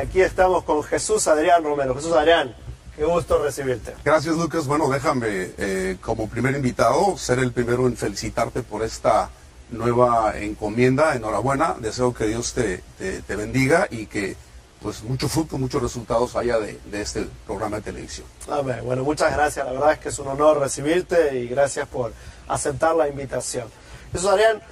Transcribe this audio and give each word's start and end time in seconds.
Aquí 0.00 0.22
estamos 0.22 0.64
con 0.64 0.82
Jesús 0.82 1.28
Adrián 1.28 1.62
Romero. 1.62 1.94
Jesús 1.94 2.12
Adrián, 2.12 2.54
qué 2.96 3.04
gusto 3.04 3.42
recibirte. 3.42 3.94
Gracias 4.02 4.34
Lucas. 4.34 4.66
Bueno, 4.66 4.88
déjame 4.88 5.50
eh, 5.58 5.98
como 6.00 6.26
primer 6.26 6.54
invitado 6.54 7.18
ser 7.18 7.38
el 7.38 7.52
primero 7.52 7.86
en 7.86 7.98
felicitarte 7.98 8.62
por 8.62 8.82
esta 8.82 9.28
nueva 9.70 10.38
encomienda. 10.38 11.14
Enhorabuena. 11.14 11.76
Deseo 11.78 12.14
que 12.14 12.24
Dios 12.26 12.54
te, 12.54 12.82
te, 12.98 13.20
te 13.20 13.36
bendiga 13.36 13.88
y 13.90 14.06
que 14.06 14.36
pues 14.80 15.02
mucho 15.02 15.28
fruto, 15.28 15.58
muchos 15.58 15.82
resultados 15.82 16.34
haya 16.34 16.58
de, 16.58 16.80
de, 16.90 17.02
este 17.02 17.26
programa 17.46 17.76
de 17.76 17.82
televisión. 17.82 18.26
Amén. 18.50 18.80
Bueno, 18.82 19.04
muchas 19.04 19.30
gracias. 19.30 19.66
La 19.66 19.72
verdad 19.72 19.92
es 19.92 19.98
que 19.98 20.08
es 20.08 20.18
un 20.18 20.28
honor 20.28 20.60
recibirte 20.60 21.38
y 21.38 21.48
gracias 21.48 21.86
por 21.86 22.14
aceptar 22.48 22.96
la 22.96 23.06
invitación. 23.06 23.68
Jesús 24.12 24.30
Adrián, 24.30 24.62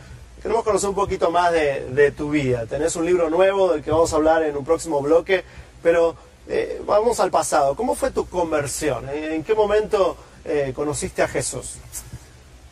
Queremos 0.43 0.63
conocer 0.63 0.89
un 0.89 0.95
poquito 0.95 1.31
más 1.33 1.53
de, 1.53 2.13
tu 2.17 2.31
vida. 2.31 2.65
Tenés 2.67 2.95
un 2.95 3.05
libro 3.05 3.29
nuevo 3.29 3.73
del 3.73 3.83
que 3.83 3.91
vamos 3.91 4.13
a 4.13 4.17
hablar 4.17 4.45
en 4.45 4.57
un 4.57 4.65
próximo 4.65 5.03
bloque, 5.03 5.45
pero 5.83 6.15
eh, 6.47 6.81
vamos 6.87 7.19
al 7.19 7.31
pasado. 7.31 7.75
¿Cómo 7.75 7.97
fue 7.97 8.13
tu 8.13 8.27
conversión? 8.29 9.09
¿En 9.09 9.43
qué 9.43 9.55
momento 9.55 10.17
eh, 10.45 10.73
conociste 10.77 11.23
a 11.23 11.29
Jesús? 11.29 11.75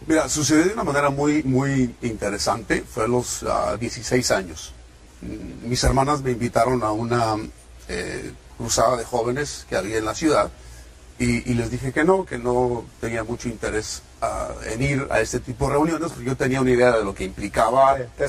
Mira, 0.07 0.29
sucedió 0.29 0.67
de 0.67 0.75
una 0.75 0.85
manera 0.85 1.11
muy, 1.11 1.43
muy 1.43 1.93
interesante. 2.03 2.83
Fue 2.83 3.05
a 3.05 3.09
los 3.09 3.43
uh, 3.43 3.77
16 3.81 4.31
años. 4.31 4.73
Mis 5.65 5.83
hermanas 5.83 6.23
me 6.23 6.31
invitaron 6.31 6.85
a 6.85 6.93
una 6.93 7.35
eh, 7.89 8.33
cruzada 8.57 8.97
de 8.97 9.05
jóvenes 9.05 9.67
que 9.69 9.75
había 9.75 9.99
en 9.99 10.05
la 10.05 10.15
ciudad 10.15 10.53
y, 11.19 11.51
y, 11.51 11.55
les 11.55 11.71
dije 11.71 11.93
que 11.93 12.05
no, 12.05 12.25
que 12.25 12.39
no 12.39 12.85
tenía 13.01 13.25
mucho 13.25 13.49
interés 13.49 14.03
uh, 14.23 14.73
en 14.73 14.83
ir 14.83 15.07
a 15.11 15.21
este 15.21 15.41
tipo 15.41 15.67
de 15.67 15.73
reuniones, 15.75 16.13
porque 16.13 16.27
yo 16.27 16.37
tenía 16.37 16.61
una 16.61 16.71
idea 16.71 16.93
de 16.93 17.05
lo 17.05 17.15
que 17.15 17.25
implicaba. 17.25 17.97
Te. 18.17 18.29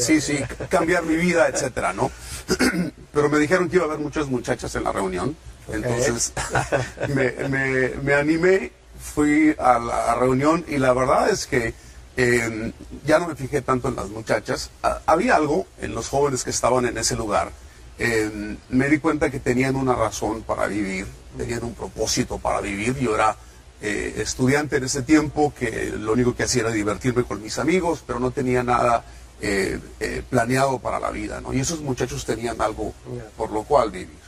Sí, 0.00 0.20
sí, 0.20 0.38
cambiar 0.68 1.04
mi 1.04 1.16
vida, 1.16 1.48
etcétera, 1.52 1.92
¿no? 1.92 2.10
Pero 3.12 3.28
me 3.28 3.38
dijeron 3.38 3.68
que 3.68 3.76
iba 3.76 3.84
a 3.84 3.88
haber 3.88 4.00
muchas 4.00 4.26
muchachas 4.26 4.74
en 4.74 4.84
la 4.84 4.92
reunión, 4.92 5.36
entonces 5.72 6.32
me, 7.08 7.32
me, 7.48 7.88
me, 8.02 8.14
animé, 8.14 8.72
fui 8.98 9.54
a 9.58 9.78
la 9.78 10.14
reunión 10.14 10.64
y 10.68 10.78
la 10.78 10.92
verdad 10.92 11.30
es 11.30 11.46
que 11.46 11.74
eh, 12.16 12.72
ya 13.06 13.20
no 13.20 13.28
me 13.28 13.36
fijé 13.36 13.62
tanto 13.62 13.88
en 13.88 13.96
las 13.96 14.08
muchachas. 14.08 14.70
Había 15.06 15.36
algo 15.36 15.66
en 15.80 15.94
los 15.94 16.08
jóvenes 16.08 16.42
que 16.42 16.50
estaban 16.50 16.84
en 16.86 16.98
ese 16.98 17.14
lugar. 17.14 17.50
Eh, 17.98 18.56
me 18.70 18.88
di 18.88 18.98
cuenta 18.98 19.30
que 19.30 19.40
tenían 19.40 19.76
una 19.76 19.94
razón 19.94 20.42
para 20.42 20.66
vivir, 20.66 21.06
tenían 21.36 21.64
un 21.64 21.74
propósito 21.74 22.38
para 22.38 22.60
vivir. 22.60 22.96
Yo 22.98 23.14
era 23.14 23.36
eh, 23.80 24.14
estudiante 24.18 24.76
en 24.76 24.84
ese 24.84 25.02
tiempo 25.02 25.52
que 25.56 25.92
lo 25.96 26.12
único 26.12 26.34
que 26.34 26.44
hacía 26.44 26.62
era 26.62 26.70
divertirme 26.70 27.24
con 27.24 27.42
mis 27.42 27.58
amigos, 27.58 28.02
pero 28.06 28.18
no 28.18 28.30
tenía 28.30 28.62
nada 28.62 29.04
eh, 29.40 29.78
eh, 30.00 30.22
planeado 30.28 30.78
para 30.78 30.98
la 30.98 31.10
vida. 31.10 31.40
¿no? 31.40 31.52
Y 31.52 31.60
esos 31.60 31.80
muchachos 31.80 32.24
tenían 32.24 32.60
algo 32.60 32.92
por 33.36 33.50
lo 33.50 33.62
cual 33.62 33.90
vivir. 33.90 34.18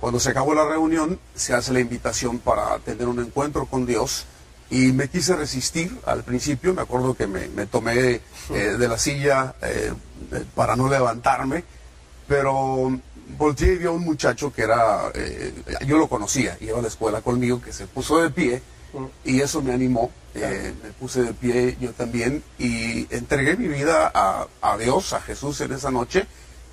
Cuando 0.00 0.20
se 0.20 0.30
acabó 0.30 0.54
la 0.54 0.66
reunión, 0.66 1.18
se 1.34 1.54
hace 1.54 1.72
la 1.72 1.80
invitación 1.80 2.38
para 2.38 2.78
tener 2.78 3.08
un 3.08 3.20
encuentro 3.20 3.66
con 3.66 3.86
Dios. 3.86 4.26
Y 4.70 4.92
me 4.92 5.08
quise 5.08 5.36
resistir 5.36 5.98
al 6.06 6.24
principio, 6.24 6.74
me 6.74 6.82
acuerdo 6.82 7.14
que 7.14 7.26
me, 7.26 7.48
me 7.48 7.66
tomé 7.66 8.20
de 8.48 8.88
la 8.88 8.98
silla 8.98 9.54
para 10.54 10.74
no 10.74 10.88
levantarme, 10.88 11.64
pero 12.26 12.90
volteé 13.36 13.74
y 13.74 13.76
vi 13.78 13.86
a 13.86 13.90
un 13.90 14.04
muchacho 14.04 14.52
que 14.52 14.62
era, 14.62 15.10
eh, 15.14 15.52
yo 15.86 15.98
lo 15.98 16.08
conocía, 16.08 16.56
iba 16.60 16.78
a 16.78 16.82
la 16.82 16.88
escuela 16.88 17.20
conmigo, 17.20 17.60
que 17.60 17.72
se 17.72 17.86
puso 17.86 18.18
de 18.18 18.30
pie 18.30 18.62
y 19.24 19.40
eso 19.40 19.62
me 19.62 19.72
animó. 19.72 20.10
Eh, 20.34 20.74
me 20.82 20.90
puse 20.90 21.22
de 21.22 21.32
pie 21.32 21.76
yo 21.80 21.92
también 21.92 22.42
y 22.58 23.06
entregué 23.14 23.56
mi 23.56 23.68
vida 23.68 24.10
a, 24.12 24.48
a 24.60 24.76
Dios, 24.76 25.12
a 25.12 25.20
Jesús 25.20 25.60
en 25.60 25.72
esa 25.72 25.90
noche. 25.90 26.26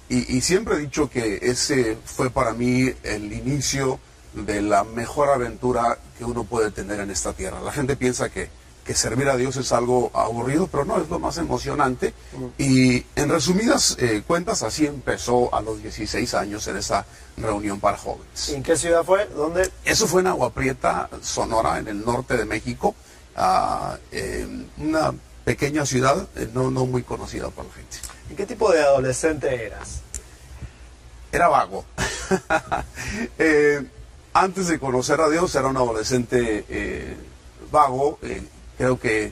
Y, 0.10 0.36
y, 0.36 0.42
siempre 0.42 0.76
he 0.76 0.80
dicho 0.80 1.10
que 1.10 1.40
ese 1.42 1.98
fue 2.04 2.30
para 2.30 2.54
mí 2.54 2.92
el 3.04 3.32
inicio 3.32 4.00
de 4.34 4.62
la 4.62 4.84
mejor 4.84 5.30
aventura 5.30 6.00
que 6.18 6.26
uno 6.26 6.44
puede 6.44 6.72
tener 6.72 7.00
en 7.00 7.12
esta 7.12 7.34
tierra. 7.34 7.62
La 7.62 7.72
gente 7.72 7.96
piensa 7.96 8.30
que, 8.30 8.50
que 8.84 8.96
servir 8.96 9.30
a 9.30 9.38
Dios 9.38 9.56
es 9.58 9.72
algo 9.72 10.12
aburrido, 10.14 10.68
pero 10.68 10.86
no, 10.86 11.00
es 11.00 11.10
lo 11.10 11.20
más 11.20 11.38
emocionante. 11.38 12.14
Y 12.58 13.06
en 13.16 13.30
resumidas 13.30 13.98
eh, 14.00 14.24
cuentas, 14.26 14.64
así 14.64 14.86
empezó 14.86 15.54
a 15.54 15.62
los 15.62 15.82
16 15.82 16.34
años 16.34 16.68
en 16.68 16.78
esa 16.78 17.06
reunión 17.38 17.80
para 17.80 17.98
jóvenes. 17.98 18.50
¿Y 18.50 18.56
en 18.56 18.64
qué 18.64 18.76
ciudad 18.76 19.04
fue? 19.04 19.28
¿Dónde? 19.28 19.70
Eso 19.86 20.08
fue 20.08 20.22
en 20.22 20.28
Agua 20.28 20.52
Prieta, 20.52 21.10
Sonora, 21.22 21.80
en 21.80 21.88
el 21.88 22.04
norte 22.04 22.38
de 22.38 22.46
México. 22.46 22.96
Uh, 23.38 23.96
eh, 24.12 24.66
una 24.78 25.14
pequeña 25.46 25.86
ciudad 25.86 26.28
eh, 26.36 26.50
no, 26.54 26.70
no 26.70 26.86
muy 26.86 27.04
conocida 27.04 27.50
por 27.50 27.66
la 27.66 27.74
gente. 27.74 27.98
¿Y 28.30 28.36
qué 28.36 28.46
tipo 28.46 28.72
de 28.72 28.82
adolescente 28.82 29.66
eras? 29.66 30.02
Era 31.32 31.48
vago. 31.48 31.86
antes 34.34 34.68
de 34.68 34.80
conocer 34.80 35.22
a 35.22 35.30
Dios 35.30 35.54
era 35.56 35.68
un 35.68 35.78
adolescente 35.78 37.18
vago 37.72 38.20
creo 38.82 39.00
que 39.00 39.32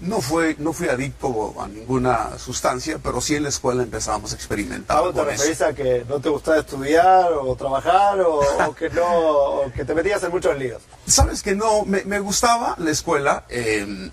no 0.00 0.20
fue 0.20 0.56
no 0.58 0.72
fui 0.72 0.88
adicto 0.88 1.54
a 1.60 1.68
ninguna 1.68 2.38
sustancia, 2.38 2.98
pero 3.02 3.20
sí 3.20 3.36
en 3.36 3.44
la 3.44 3.48
escuela 3.50 3.84
empezamos 3.84 4.32
a 4.32 4.34
experimentar. 4.34 5.12
¿Te 5.12 5.24
referís 5.24 5.62
a 5.62 5.72
que 5.72 6.04
no 6.08 6.20
te 6.20 6.28
gustaba 6.28 6.58
estudiar 6.58 7.32
o 7.32 7.54
trabajar 7.54 8.20
o, 8.20 8.40
o 8.40 8.74
que 8.74 8.90
no 8.90 9.06
o 9.06 9.72
que 9.72 9.84
te 9.84 9.94
metías 9.94 10.22
en 10.24 10.30
muchos 10.32 10.58
líos? 10.58 10.82
Sabes 11.06 11.42
que 11.42 11.54
no, 11.54 11.84
me, 11.84 12.02
me 12.04 12.18
gustaba 12.18 12.74
la 12.78 12.90
escuela, 12.90 13.44
eh, 13.48 14.10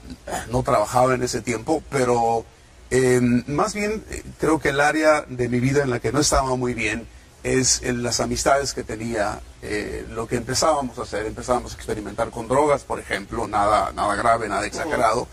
no 0.52 0.62
trabajaba 0.62 1.16
en 1.16 1.24
ese 1.24 1.42
tiempo, 1.42 1.82
pero 1.90 2.46
eh, 2.92 3.20
más 3.48 3.74
bien 3.74 4.04
creo 4.40 4.60
que 4.60 4.70
el 4.70 4.80
área 4.80 5.26
de 5.28 5.50
mi 5.50 5.60
vida 5.60 5.84
en 5.84 5.90
la 5.90 6.00
que 6.00 6.12
no 6.12 6.20
estaba 6.20 6.56
muy 6.56 6.76
bien 6.76 7.08
es 7.46 7.84
en 7.84 8.02
las 8.02 8.20
amistades 8.22 8.74
que 8.74 8.84
tenía, 8.84 9.40
eh, 9.62 10.04
lo 10.10 10.28
que 10.28 10.36
empezábamos 10.36 10.98
a 10.98 11.04
hacer, 11.04 11.28
empezábamos 11.28 11.74
a 11.74 11.76
experimentar 11.76 12.32
con 12.32 12.48
drogas, 12.48 12.84
por 12.84 13.00
ejemplo, 13.00 13.48
nada, 13.48 13.92
nada 13.94 14.16
grave, 14.16 14.50
nada 14.50 14.66
exagerado, 14.66 15.28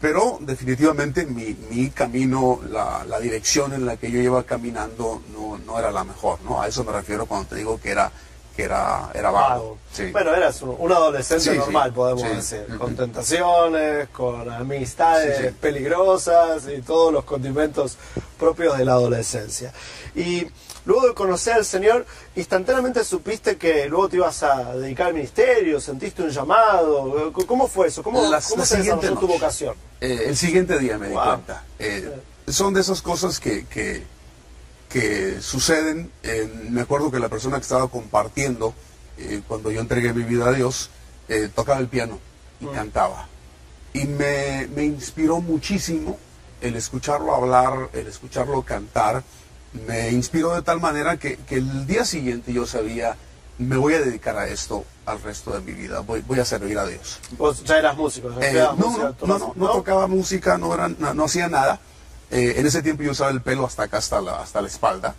pero 0.00 0.38
definitivamente 0.40 1.26
mi, 1.26 1.56
mi 1.68 1.90
camino, 1.90 2.60
la, 2.70 3.04
la, 3.08 3.18
dirección 3.18 3.72
en 3.72 3.86
la 3.86 3.96
que 3.96 4.08
yo 4.12 4.20
iba 4.20 4.44
caminando 4.44 5.20
no, 5.32 5.58
no, 5.58 5.78
era 5.80 5.90
la 5.90 6.04
mejor, 6.04 6.40
¿no? 6.42 6.62
A 6.62 6.68
eso 6.68 6.84
me 6.84 6.92
refiero 6.92 7.26
cuando 7.26 7.48
te 7.48 7.56
digo 7.56 7.80
que 7.80 7.90
era 7.90 8.12
que 8.54 8.64
era, 8.64 9.10
era 9.14 9.30
vago. 9.30 9.78
Sí. 9.90 10.10
Bueno, 10.12 10.34
eras 10.34 10.60
un, 10.62 10.76
un 10.78 10.92
adolescente 10.92 11.52
sí, 11.52 11.58
normal, 11.58 11.88
sí. 11.88 11.94
podemos 11.96 12.22
decir, 12.22 12.66
con 12.78 12.94
tentaciones, 12.94 14.08
con 14.10 14.48
amistades 14.48 15.54
peligrosas 15.54 16.68
y 16.68 16.82
todos 16.82 17.12
los 17.12 17.24
condimentos 17.24 17.96
propios 18.38 18.76
de 18.76 18.84
la 18.84 18.92
adolescencia. 18.92 19.72
Y 20.14 20.46
luego 20.84 21.08
de 21.08 21.14
conocer 21.14 21.54
al 21.54 21.64
Señor, 21.64 22.06
instantáneamente 22.36 23.04
supiste 23.04 23.56
que 23.56 23.88
luego 23.88 24.08
te 24.08 24.16
ibas 24.16 24.42
a 24.42 24.74
dedicar 24.74 25.08
al 25.08 25.14
ministerio, 25.14 25.80
sentiste 25.80 26.22
un 26.22 26.30
llamado. 26.30 27.32
¿Cómo 27.46 27.68
fue 27.68 27.88
eso? 27.88 28.02
¿Cómo, 28.02 28.22
la, 28.22 28.40
cómo 28.40 28.62
la 28.62 28.66
se 28.66 28.78
desarrolló 28.78 29.18
tu 29.18 29.26
vocación? 29.26 29.74
Eh, 30.00 30.24
el 30.26 30.36
siguiente 30.36 30.78
día 30.78 30.98
me 30.98 31.08
di 31.08 31.14
cuenta. 31.14 31.64
Eh, 31.78 32.12
son 32.48 32.74
de 32.74 32.80
esas 32.80 33.02
cosas 33.02 33.38
que, 33.38 33.66
que, 33.66 34.02
que 34.88 35.40
suceden. 35.40 36.10
Eh, 36.22 36.50
me 36.70 36.80
acuerdo 36.80 37.10
que 37.10 37.18
la 37.18 37.28
persona 37.28 37.56
que 37.56 37.62
estaba 37.62 37.88
compartiendo, 37.88 38.74
cuando 39.46 39.70
yo 39.70 39.80
entregué 39.80 40.12
mi 40.12 40.24
vida 40.24 40.48
a 40.48 40.52
Dios, 40.52 40.90
tocaba 41.54 41.78
el 41.78 41.86
piano 41.86 42.18
y 42.60 42.64
mm. 42.66 42.72
cantaba. 42.72 43.28
Y 43.92 44.06
me, 44.06 44.66
me 44.74 44.84
inspiró 44.84 45.40
muchísimo 45.40 46.18
el 46.60 46.76
escucharlo 46.76 47.34
hablar, 47.34 47.90
el 47.92 48.06
escucharlo 48.06 48.62
cantar. 48.62 49.22
Me 49.86 50.10
inspiró 50.10 50.54
de 50.54 50.62
tal 50.62 50.80
manera 50.80 51.16
que, 51.16 51.36
que 51.36 51.56
el 51.56 51.86
día 51.86 52.04
siguiente 52.04 52.52
yo 52.52 52.66
sabía, 52.66 53.16
me 53.58 53.76
voy 53.76 53.94
a 53.94 54.00
dedicar 54.00 54.36
a 54.36 54.46
esto 54.46 54.84
al 55.06 55.20
resto 55.22 55.52
de 55.52 55.60
mi 55.60 55.72
vida, 55.72 56.00
voy, 56.00 56.22
voy 56.26 56.38
a 56.38 56.44
servir 56.44 56.78
a 56.78 56.86
Dios. 56.86 57.18
¿Vos 57.38 57.64
ya 57.64 57.78
eras 57.78 57.96
músico? 57.96 58.30
Eh, 58.40 58.52
no, 58.54 58.74
no, 58.76 59.16
no, 59.26 59.38
no, 59.38 59.52
no, 59.56 59.68
tocaba 59.70 60.06
música, 60.06 60.58
no, 60.58 60.74
era, 60.74 60.88
no, 60.88 61.24
hacía 61.24 61.48
nada. 61.48 61.80
Eh, 62.30 62.54
en 62.56 62.66
ese 62.66 62.82
tiempo 62.82 63.02
yo 63.02 63.10
usaba 63.10 63.30
el 63.30 63.42
pelo 63.42 63.66
hasta 63.66 63.84
acá, 63.84 63.98
hasta 63.98 64.20
la, 64.20 64.40
hasta 64.40 64.62
la 64.62 64.68
espalda. 64.68 65.14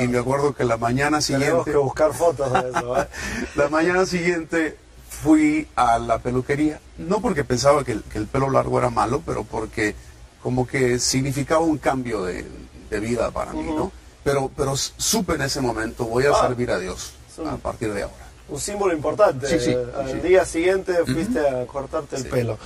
Y, 0.00 0.04
y, 0.04 0.08
me 0.08 0.18
acuerdo 0.18 0.54
que 0.54 0.64
la 0.64 0.76
mañana 0.76 1.20
siguiente... 1.20 1.46
Tenemos 1.46 1.66
que 1.66 1.76
buscar 1.76 2.12
fotos 2.12 2.52
de 2.52 2.70
eso. 2.70 3.00
¿eh? 3.00 3.08
la 3.54 3.68
mañana 3.68 4.04
siguiente 4.04 4.76
fui 5.22 5.68
a 5.76 5.98
la 5.98 6.18
peluquería, 6.18 6.80
no 6.96 7.20
porque 7.20 7.44
pensaba 7.44 7.84
que 7.84 7.92
el, 7.92 8.02
que 8.02 8.18
el, 8.18 8.26
pelo 8.26 8.50
largo 8.50 8.78
era 8.78 8.90
malo, 8.90 9.22
pero 9.24 9.44
porque 9.44 9.94
como 10.42 10.66
que 10.66 10.98
significaba 10.98 11.60
un 11.60 11.78
cambio 11.78 12.24
de, 12.24 12.44
de 12.90 13.00
vida 13.00 13.30
para 13.30 13.52
mí, 13.52 13.64
¿no? 13.64 13.92
Pero, 14.24 14.50
pero 14.56 14.76
supe 14.76 15.34
en 15.34 15.42
ese 15.42 15.60
momento, 15.60 16.04
voy 16.04 16.24
a 16.26 16.30
ah, 16.32 16.46
servir 16.46 16.70
a 16.70 16.78
Dios 16.78 17.12
a 17.46 17.56
partir 17.56 17.92
de 17.92 18.02
ahora. 18.02 18.28
Un 18.48 18.60
símbolo 18.60 18.94
importante. 18.94 19.46
Sí, 19.46 19.60
sí, 19.60 19.76
Al 19.96 20.22
día 20.22 20.44
siguiente 20.44 21.04
fuiste 21.04 21.46
a 21.46 21.66
cortarte 21.66 22.16
el 22.16 22.26
pelo. 22.26 22.58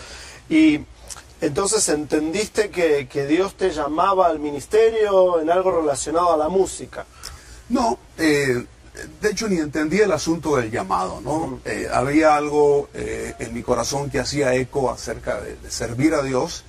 Y 0.49 0.81
entonces 1.41 1.89
entendiste 1.89 2.71
que, 2.71 3.09
que, 3.09 3.27
Dios 3.27 3.57
te 3.57 3.71
llamaba 3.71 4.29
al 4.29 4.39
ministerio 4.39 5.41
en 5.41 5.51
algo 5.51 5.81
relacionado 5.81 6.33
a 6.33 6.37
la 6.37 6.49
música. 6.49 7.05
No, 7.69 7.99
eh, 8.17 8.65
de 9.21 9.31
hecho 9.31 9.49
ni 9.49 9.59
entendí 9.59 9.99
el 9.99 10.13
asunto 10.13 10.57
del 10.57 10.71
llamado, 10.71 11.21
¿no? 11.21 11.61
Eh, 11.65 11.89
había 11.93 12.37
algo 12.37 12.89
eh, 12.95 13.35
en 13.39 13.53
mi 13.53 13.63
corazón 13.63 14.09
que 14.09 14.21
hacía 14.21 14.55
eco 14.55 14.91
acerca 14.91 15.41
de, 15.41 15.57
de 15.57 15.71
servir 15.71 16.15
a 16.15 16.23
Dios. 16.23 16.65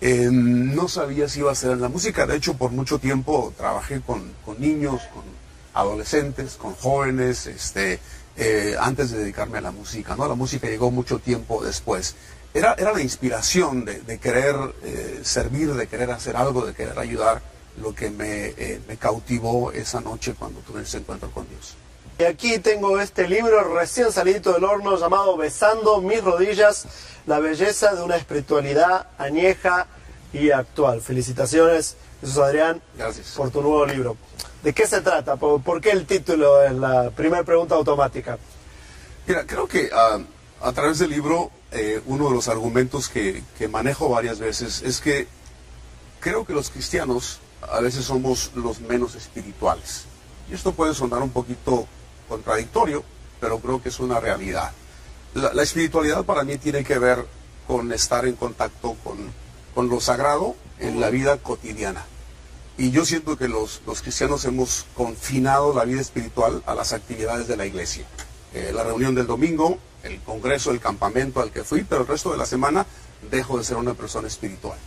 No 0.00 0.88
sabía 0.88 1.28
si 1.28 1.40
iba 1.40 1.52
a 1.52 1.54
ser 1.54 1.72
en 1.72 1.80
la 1.80 1.88
música, 1.88 2.26
de 2.26 2.36
hecho 2.36 2.54
por 2.54 2.70
mucho 2.70 2.98
tiempo 2.98 3.52
trabajé 3.56 4.00
con, 4.00 4.32
niños, 4.58 5.00
con 5.12 5.24
adolescentes, 5.74 6.54
con 6.54 6.74
jóvenes, 6.74 7.46
este, 7.46 8.00
antes 8.78 9.10
de 9.10 9.18
dedicarme 9.18 9.58
a 9.58 9.62
la 9.62 9.70
música, 9.70 10.14
¿no? 10.16 10.28
La 10.28 10.34
música 10.34 10.68
llegó 10.68 10.90
mucho 10.90 11.18
tiempo 11.18 11.64
después 11.64 12.14
era, 12.56 12.74
era 12.78 12.92
la 12.92 13.02
inspiración 13.02 13.84
de, 13.84 14.18
querer 14.18 14.56
eh, 14.82 15.20
servir, 15.22 15.74
de 15.74 15.86
querer 15.88 16.10
hacer 16.10 16.36
algo, 16.36 16.64
de 16.64 16.72
querer 16.72 16.98
ayudar, 16.98 17.42
lo 17.82 17.94
que 17.94 18.08
me, 18.08 18.46
eh, 18.46 18.80
me 18.88 18.96
cautivó 18.96 19.72
esa 19.72 20.00
noche 20.00 20.32
cuando 20.32 20.60
tuve 20.60 20.80
ese 20.80 20.96
encuentro 20.96 21.30
con 21.30 21.46
Dios. 21.50 21.74
Y 22.18 22.24
aquí 22.24 22.58
tengo 22.58 22.98
este 22.98 23.28
libro 23.28 23.74
recién 23.74 24.10
salido 24.10 24.54
del 24.54 24.64
horno 24.64 24.98
llamado 24.98 25.36
Besando 25.36 26.00
mis 26.00 26.24
rodillas, 26.24 26.86
la 27.26 27.40
belleza 27.40 27.94
de 27.94 28.02
una 28.02 28.16
espiritualidad 28.16 29.08
añeja 29.18 29.86
y 30.32 30.50
actual. 30.50 31.02
Felicitaciones, 31.02 31.96
Jesús 32.22 32.38
Adrián, 32.38 32.80
Gracias. 32.96 33.34
por 33.36 33.50
tu 33.50 33.60
nuevo 33.60 33.84
libro. 33.84 34.16
¿De 34.62 34.72
qué 34.72 34.86
se 34.86 35.02
trata? 35.02 35.36
¿Por, 35.36 35.80
qué 35.82 35.90
el 35.90 36.06
título 36.06 36.62
es 36.62 36.72
la 36.72 37.10
primera 37.10 37.44
pregunta 37.44 37.74
automática? 37.74 38.38
Mira, 39.26 39.46
creo 39.46 39.68
que 39.68 39.90
ah, 39.92 40.18
a 40.62 40.72
través 40.72 40.98
del 40.98 41.10
libro 41.10 41.50
eh, 41.72 42.00
uno 42.06 42.28
de 42.28 42.34
los 42.34 42.48
argumentos 42.48 43.08
que, 43.08 43.42
manejo 43.70 44.08
varias 44.08 44.38
veces 44.38 44.82
es 44.82 45.00
que 45.00 45.26
creo 46.20 46.46
que 46.46 46.54
los 46.54 46.70
cristianos 46.70 47.40
a 47.70 47.80
veces 47.80 48.04
somos 48.04 48.52
los 48.54 48.80
menos 48.80 49.14
espirituales. 49.14 50.04
Y 50.50 50.54
esto 50.54 50.72
puede 50.72 50.94
sonar 50.94 51.22
un 51.22 51.30
poquito 51.30 51.86
contradictorio, 52.26 53.04
pero 53.40 53.58
creo 53.58 53.82
que 53.82 53.88
es 53.88 54.00
una 54.00 54.20
realidad. 54.20 54.72
La, 55.34 55.62
espiritualidad 55.62 56.24
para 56.24 56.44
mí 56.44 56.56
tiene 56.56 56.82
que 56.82 56.98
ver 56.98 57.26
con 57.66 57.92
estar 57.92 58.26
en 58.26 58.36
contacto 58.36 58.96
con, 59.04 59.16
con, 59.74 59.88
lo 59.88 60.00
sagrado 60.00 60.54
en 60.78 61.00
la 61.00 61.10
vida 61.10 61.36
cotidiana. 61.38 62.04
Y 62.78 62.90
yo 62.90 63.04
siento 63.04 63.36
que 63.36 63.48
los, 63.48 63.82
los 63.86 64.02
cristianos 64.02 64.44
hemos 64.44 64.86
confinado 64.94 65.74
la 65.74 65.84
vida 65.84 66.00
espiritual 66.00 66.62
a 66.66 66.74
las 66.74 66.92
actividades 66.92 67.48
de 67.48 67.56
la 67.56 67.66
iglesia. 67.66 68.06
Eh, 68.54 68.72
la 68.74 68.84
reunión 68.84 69.14
del 69.14 69.26
domingo, 69.26 69.78
el 70.02 70.20
congreso, 70.20 70.70
el 70.70 70.80
campamento 70.80 71.40
al 71.40 71.50
que 71.50 71.64
fui, 71.64 71.84
pero 71.84 72.02
el 72.02 72.08
resto 72.08 72.32
de 72.32 72.38
la 72.38 72.46
semana 72.46 72.86
dejo 73.30 73.58
de 73.58 73.64
ser 73.64 73.76
una 73.76 73.94
persona 73.94 74.28
espiritual. 74.28 74.78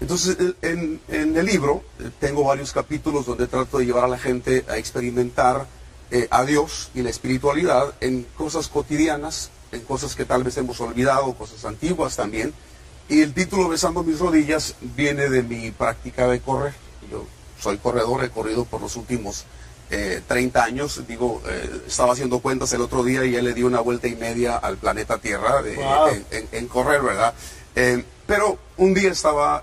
Entonces, 0.00 0.36
en, 0.62 1.00
el 1.08 1.46
libro 1.46 1.84
eh, 2.00 2.10
tengo 2.18 2.44
varios 2.44 2.72
capítulos 2.72 3.26
donde 3.26 3.46
trato 3.46 3.78
de 3.78 3.86
llevar 3.86 4.04
a 4.04 4.08
la 4.08 4.18
gente 4.18 4.64
a 4.68 4.76
experimentar 4.76 5.66
eh, 6.12 6.28
a 6.30 6.44
Dios 6.44 6.90
y 6.94 7.02
la 7.02 7.10
espiritualidad 7.10 7.94
en 8.00 8.24
cosas 8.36 8.68
cotidianas, 8.68 9.50
en 9.72 9.80
cosas 9.80 10.14
que 10.14 10.24
tal 10.24 10.44
vez 10.44 10.56
hemos 10.58 10.80
olvidado, 10.80 11.34
cosas 11.34 11.64
antiguas 11.64 12.14
también. 12.14 12.54
Y 13.08 13.22
el 13.22 13.34
título 13.34 13.68
Besando 13.68 14.04
mis 14.04 14.20
rodillas 14.20 14.76
viene 14.80 15.28
de 15.28 15.42
mi 15.42 15.72
práctica 15.72 16.28
de 16.28 16.40
correr. 16.40 16.74
Yo 17.10 17.26
soy 17.60 17.78
corredor, 17.78 18.22
he 18.22 18.30
corrido 18.30 18.64
por 18.64 18.80
los 18.80 18.94
últimos 18.94 19.44
30 20.26 20.58
eh, 20.58 20.62
años, 20.62 21.02
digo, 21.06 21.42
eh, 21.46 21.82
estaba 21.86 22.12
haciendo 22.14 22.38
cuentas 22.38 22.72
el 22.72 22.80
otro 22.80 23.04
día 23.04 23.24
y 23.24 23.36
él 23.36 23.44
le 23.44 23.52
dio 23.52 23.66
una 23.66 23.80
vuelta 23.80 24.08
y 24.08 24.16
media 24.16 24.56
al 24.56 24.78
planeta 24.78 25.18
Tierra 25.18 25.62
en, 26.30 26.66
correr, 26.68 27.02
¿verdad? 27.02 27.34
Eh, 27.74 28.02
pero 28.26 28.58
un 28.78 28.94
día 28.94 29.10
estaba 29.10 29.62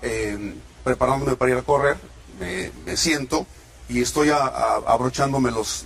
preparándome 0.84 1.34
para 1.34 1.50
ir 1.50 1.58
a 1.58 1.62
correr, 1.62 1.96
me, 2.38 2.96
siento 2.96 3.46
y 3.90 4.00
estoy 4.00 4.30
abrochándome 4.30 5.50
los, 5.50 5.84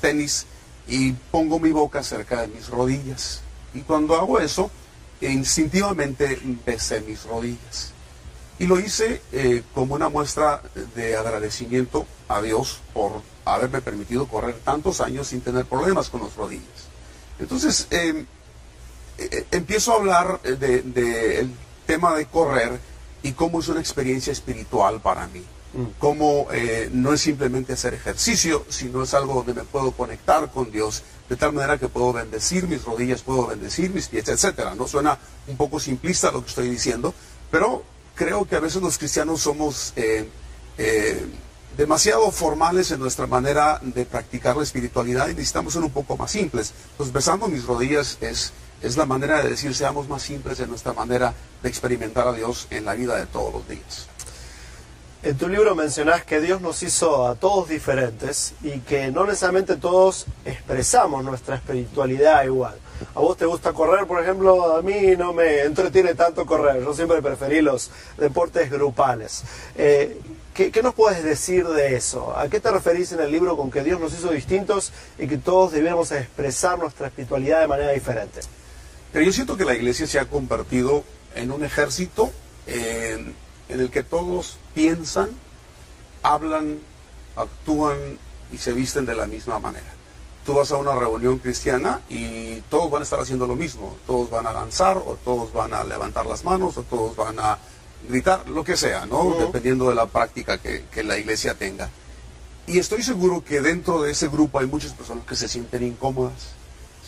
tenis 0.00 0.46
y 0.86 1.12
pongo 1.12 1.58
mi 1.58 1.72
boca 1.72 2.02
cerca 2.02 2.42
de 2.42 2.48
mis 2.48 2.68
rodillas. 2.68 3.42
Y 3.74 3.80
cuando 3.80 4.14
hago 4.14 4.38
eso, 4.38 4.70
instintivamente 5.20 6.40
besé 6.64 7.00
mis 7.00 7.24
rodillas. 7.24 7.92
Y 8.58 8.66
lo 8.66 8.78
hice 8.78 9.20
como 9.74 9.94
una 9.94 10.08
muestra 10.08 10.62
de 10.94 11.16
agradecimiento 11.16 12.06
a 12.28 12.40
Dios 12.40 12.80
por 12.94 13.22
haberme 13.44 13.80
permitido 13.80 14.26
correr 14.28 14.54
tantos 14.64 15.00
años 15.00 15.28
sin 15.28 15.40
tener 15.40 15.64
problemas 15.64 16.08
con 16.08 16.22
las 16.22 16.34
rodillas. 16.36 16.88
Entonces, 17.40 17.86
em, 17.90 18.26
eh, 19.18 19.28
eh, 19.32 19.46
empiezo 19.50 19.92
a 19.92 19.96
hablar 19.96 20.40
del 20.42 20.92
de, 20.94 21.48
tema 21.86 22.14
de 22.14 22.26
correr 22.26 22.78
y 23.22 23.32
cómo 23.32 23.60
es 23.60 23.68
una 23.68 23.80
experiencia 23.80 24.32
espiritual 24.32 25.00
para 25.00 25.26
mí. 25.28 25.42
Cómo 25.98 26.48
eh, 26.52 26.90
no 26.92 27.12
es 27.12 27.20
simplemente 27.20 27.74
hacer 27.74 27.94
ejercicio, 27.94 28.64
sino 28.68 29.04
es 29.04 29.14
algo 29.14 29.34
donde 29.34 29.54
me 29.54 29.62
puedo 29.62 29.92
conectar 29.92 30.50
con 30.50 30.72
Dios, 30.72 31.02
de 31.28 31.36
tal 31.36 31.52
manera 31.52 31.78
que 31.78 31.88
puedo 31.88 32.12
bendecir 32.12 32.66
mis 32.66 32.84
rodillas, 32.84 33.22
puedo 33.22 33.46
bendecir 33.46 33.90
mis 33.90 34.08
pies, 34.08 34.28
etcétera. 34.28 34.74
No 34.74 34.88
suena 34.88 35.18
un 35.46 35.56
poco 35.56 35.78
simplista 35.78 36.32
lo 36.32 36.42
que 36.42 36.48
estoy 36.48 36.68
diciendo, 36.68 37.14
pero 37.50 37.84
creo 38.16 38.46
que 38.46 38.56
a 38.56 38.60
veces 38.60 38.82
los 38.82 38.98
cristianos 38.98 39.40
somos 39.40 39.94
demasiado 41.76 42.30
formales 42.30 42.90
en 42.90 43.00
nuestra 43.00 43.26
manera 43.26 43.80
de 43.82 44.04
practicar 44.04 44.56
la 44.56 44.64
espiritualidad 44.64 45.28
y 45.28 45.34
necesitamos 45.34 45.72
ser 45.72 45.82
un 45.82 45.90
poco 45.90 46.16
más 46.16 46.30
simples. 46.30 46.72
Entonces, 46.90 47.12
besando 47.12 47.48
mis 47.48 47.64
rodillas 47.64 48.18
es, 48.20 48.52
es 48.82 48.96
la 48.96 49.06
manera 49.06 49.42
de 49.42 49.50
decir, 49.50 49.74
seamos 49.74 50.08
más 50.08 50.22
simples 50.22 50.60
en 50.60 50.68
nuestra 50.68 50.92
manera 50.92 51.32
de 51.62 51.68
experimentar 51.68 52.26
a 52.28 52.32
Dios 52.32 52.66
en 52.70 52.84
la 52.84 52.94
vida 52.94 53.16
de 53.16 53.26
todos 53.26 53.52
los 53.52 53.68
días. 53.68 54.08
En 55.22 55.36
tu 55.36 55.48
libro 55.48 55.74
mencionás 55.74 56.24
que 56.24 56.40
Dios 56.40 56.62
nos 56.62 56.82
hizo 56.82 57.28
a 57.28 57.34
todos 57.34 57.68
diferentes 57.68 58.54
y 58.62 58.80
que 58.80 59.10
no 59.10 59.26
necesariamente 59.26 59.76
todos 59.76 60.24
expresamos 60.46 61.22
nuestra 61.22 61.56
espiritualidad 61.56 62.42
igual. 62.44 62.74
A 63.14 63.20
vos 63.20 63.36
te 63.36 63.44
gusta 63.44 63.74
correr, 63.74 64.06
por 64.06 64.22
ejemplo, 64.22 64.76
a 64.76 64.80
mí 64.80 65.14
no 65.18 65.34
me 65.34 65.60
entretiene 65.60 66.14
tanto 66.14 66.46
correr, 66.46 66.82
yo 66.82 66.94
siempre 66.94 67.20
preferí 67.20 67.60
los 67.60 67.90
deportes 68.16 68.70
grupales. 68.70 69.42
Eh, 69.76 70.18
¿Qué, 70.54 70.82
nos 70.82 70.94
puedes 70.94 71.22
decir 71.22 71.66
de 71.68 71.96
eso? 71.96 72.34
¿A 72.34 72.48
qué 72.48 72.58
te 72.58 72.70
referís 72.70 73.12
en 73.12 73.20
el 73.20 73.30
libro 73.30 73.58
con 73.58 73.70
que 73.70 73.82
Dios 73.82 74.00
nos 74.00 74.14
hizo 74.14 74.30
distintos 74.30 74.90
y 75.18 75.26
que 75.26 75.36
todos 75.36 75.72
debiéramos 75.72 76.12
expresar 76.12 76.78
nuestra 76.78 77.08
espiritualidad 77.08 77.60
de 77.60 77.66
manera 77.66 77.92
diferente? 77.92 78.40
Pero 79.12 79.24
yo 79.26 79.32
siento 79.32 79.58
que 79.58 79.66
la 79.66 79.74
iglesia 79.74 80.06
se 80.06 80.18
ha 80.18 80.24
convertido 80.24 81.04
en 81.34 81.50
un 81.50 81.62
ejército 81.62 82.30
en, 83.72 83.80
el 83.80 83.90
que 83.90 84.02
todos 84.02 84.56
piensan, 84.74 85.30
hablan, 86.22 86.78
actúan 87.36 87.96
y 88.52 88.58
se 88.58 88.72
visten 88.72 89.06
de 89.06 89.14
la 89.14 89.26
misma 89.26 89.58
manera. 89.58 89.92
Tú 90.44 90.54
vas 90.54 90.72
a 90.72 90.76
una 90.76 90.94
reunión 90.94 91.38
cristiana 91.38 92.00
y 92.08 92.60
todos 92.62 92.90
van 92.90 93.02
a 93.02 93.04
estar 93.04 93.20
haciendo 93.20 93.46
lo 93.46 93.56
mismo. 93.56 93.96
Todos 94.06 94.30
van 94.30 94.46
a 94.46 94.52
danzar 94.52 94.96
o 94.96 95.18
todos 95.24 95.52
van 95.52 95.74
a 95.74 95.84
levantar 95.84 96.26
las 96.26 96.44
manos 96.44 96.76
o 96.78 96.82
todos 96.82 97.14
van 97.14 97.38
a 97.38 97.58
gritar, 98.08 98.48
lo 98.48 98.64
que 98.64 98.76
sea, 98.76 99.06
¿no? 99.06 99.36
Dependiendo 99.38 99.88
de 99.88 99.94
la 99.94 100.06
práctica 100.06 100.58
que, 100.58 101.02
la 101.02 101.18
iglesia 101.18 101.54
tenga. 101.54 101.90
Y 102.66 102.78
estoy 102.78 103.02
seguro 103.02 103.44
que 103.44 103.60
dentro 103.60 104.02
de 104.02 104.12
ese 104.12 104.28
grupo 104.28 104.58
hay 104.58 104.66
muchas 104.66 104.92
personas 104.92 105.26
que 105.26 105.36
se 105.36 105.48
sienten 105.48 105.82
incómodas. 105.82 106.59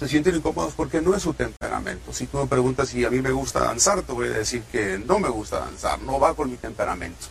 Se 0.02 0.08
sienten 0.08 0.34
incómodas 0.34 0.74
porque 0.76 1.00
no 1.00 1.14
es 1.14 1.22
su 1.22 1.32
temperamento. 1.32 2.12
Si 2.12 2.26
tú 2.26 2.38
me 2.38 2.46
preguntas 2.46 2.88
si 2.88 3.04
a 3.04 3.10
mí 3.10 3.22
me 3.22 3.30
gusta 3.30 3.60
danzar, 3.60 4.02
te 4.02 4.12
voy 4.12 4.26
a 4.26 4.32
decir 4.32 4.64
que 4.72 4.98
no 4.98 5.20
me 5.20 5.28
gusta 5.28 5.60
danzar, 5.60 6.00
no 6.00 6.18
va 6.18 6.34
con 6.34 6.50
mi 6.50 6.56
temperamento. 6.56 7.28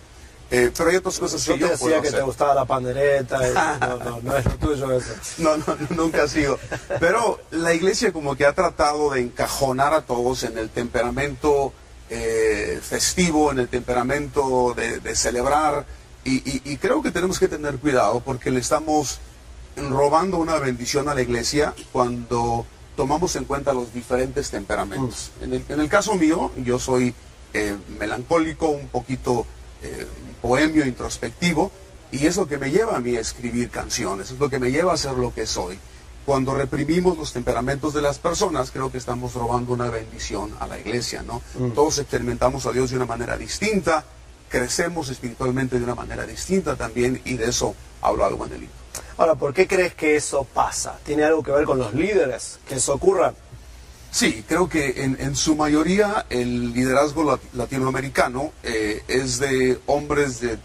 Eh, 0.49 0.71
pero 0.77 0.89
hay 0.89 0.95
otras 0.95 1.19
cosas 1.19 1.43
que 1.43 1.57
yo, 1.57 1.67
te 1.67 1.73
decía 1.73 2.01
que 2.01 2.11
te 2.11 2.21
gustaba 2.21 2.55
la 2.55 2.63
pandereta, 2.63 3.39
no, 3.79 3.97
no, 3.97 4.21
no, 4.21 4.37
es 4.37 4.45
lo 4.45 4.51
tuyo 4.51 4.91
eso. 4.93 5.13
No, 5.37 5.57
no, 5.57 5.65
nunca 5.89 6.23
ha 6.23 6.27
sido. 6.29 6.57
Pero 7.01 7.41
la 7.51 7.73
iglesia 7.73 8.13
como 8.13 8.37
que 8.37 8.45
ha 8.45 8.53
tratado 8.53 9.11
de 9.11 9.19
encajonar 9.19 9.93
a 9.93 10.01
todos 10.01 10.43
en 10.43 10.57
el 10.57 10.69
temperamento 10.69 11.73
eh, 12.09 12.79
festivo, 12.81 13.51
en 13.51 13.59
el 13.59 13.67
temperamento 13.67 14.73
de, 14.73 15.13
celebrar. 15.13 15.85
Y, 16.23 16.77
creo 16.77 17.01
que 17.01 17.11
tenemos 17.11 17.37
que 17.37 17.49
tener 17.49 17.77
cuidado 17.77 18.21
porque 18.21 18.49
le 18.49 18.61
estamos 18.61 19.19
robando 19.75 20.37
una 20.37 20.57
bendición 20.57 21.09
a 21.09 21.15
la 21.15 21.21
iglesia 21.21 21.73
cuando 21.91 22.65
tomamos 22.95 23.35
en 23.35 23.45
cuenta 23.45 23.73
los 23.73 23.93
diferentes 23.93 24.49
temperamentos. 24.49 25.31
Mm. 25.39 25.53
En, 25.53 25.79
el, 25.79 25.89
caso 25.89 26.15
mío, 26.15 26.51
yo 26.57 26.77
soy 26.79 27.13
eh, 27.53 27.75
melancólico, 27.99 28.67
un 28.67 28.87
poquito 28.87 29.45
eh, 29.81 30.05
poemio, 30.41 30.85
introspectivo, 30.85 31.71
y 32.11 32.25
es 32.25 32.35
lo 32.37 32.47
que 32.47 32.57
me 32.57 32.71
lleva 32.71 32.97
a 32.97 32.99
mí 32.99 33.15
a 33.15 33.21
escribir 33.21 33.69
canciones, 33.69 34.31
es 34.31 34.39
lo 34.39 34.49
que 34.49 34.59
me 34.59 34.71
lleva 34.71 34.93
a 34.93 34.97
ser 34.97 35.13
lo 35.13 35.33
que 35.33 35.45
soy 35.45 35.79
cuando 36.25 36.53
reprimimos 36.53 37.17
los 37.17 37.33
temperamentos 37.33 37.93
de 37.93 38.01
las 38.01 38.19
personas, 38.19 38.71
creo 38.71 38.91
que 38.91 38.97
estamos 38.97 39.33
robando 39.33 39.73
una 39.73 39.89
bendición 39.89 40.53
a 40.59 40.67
la 40.67 40.79
iglesia, 40.79 41.23
¿no? 41.23 41.41
Mm. 41.55 41.71
Todos 41.71 41.97
experimentamos 41.99 42.65
a 42.65 42.71
Dios 42.71 42.91
de 42.91 42.97
una 42.97 43.05
manera 43.05 43.37
distinta, 43.37 44.05
crecemos 44.49 45.09
espiritualmente 45.09 45.79
de 45.79 45.83
una 45.83 45.95
manera 45.95 46.25
distinta 46.25 46.75
también, 46.75 47.21
y 47.25 47.37
de 47.37 47.49
eso 47.49 47.75
hablo 48.01 48.25
algo 48.25 48.45
en 48.45 48.53
el 48.53 48.59
libro. 48.61 48.75
Ahora, 49.18 49.36
¿por 49.36 49.53
qué 49.53 49.68
crees 49.68 49.94
que 49.94 50.15
eso 50.15 50.44
pasa? 50.44 50.98
¿Tiene 51.03 51.24
algo 51.24 51.44
que 51.44 51.51
ver 51.51 51.65
con 51.65 51.77
los 51.77 51.94
líderes? 51.94 52.60
¿Que 52.68 52.75
eso 52.75 52.94
ocurra? 52.94 53.34
Sí, 54.12 54.44
creo 54.48 54.68
que 54.68 55.03
en, 55.03 55.36
su 55.36 55.56
mayoría 55.56 56.25
el 56.30 56.74
liderazgo 56.74 57.39
latinoamericano 57.53 58.51
eh, 58.62 59.03
es 59.08 59.39
de 59.39 59.80
hombres 59.86 60.41
de 60.41 60.58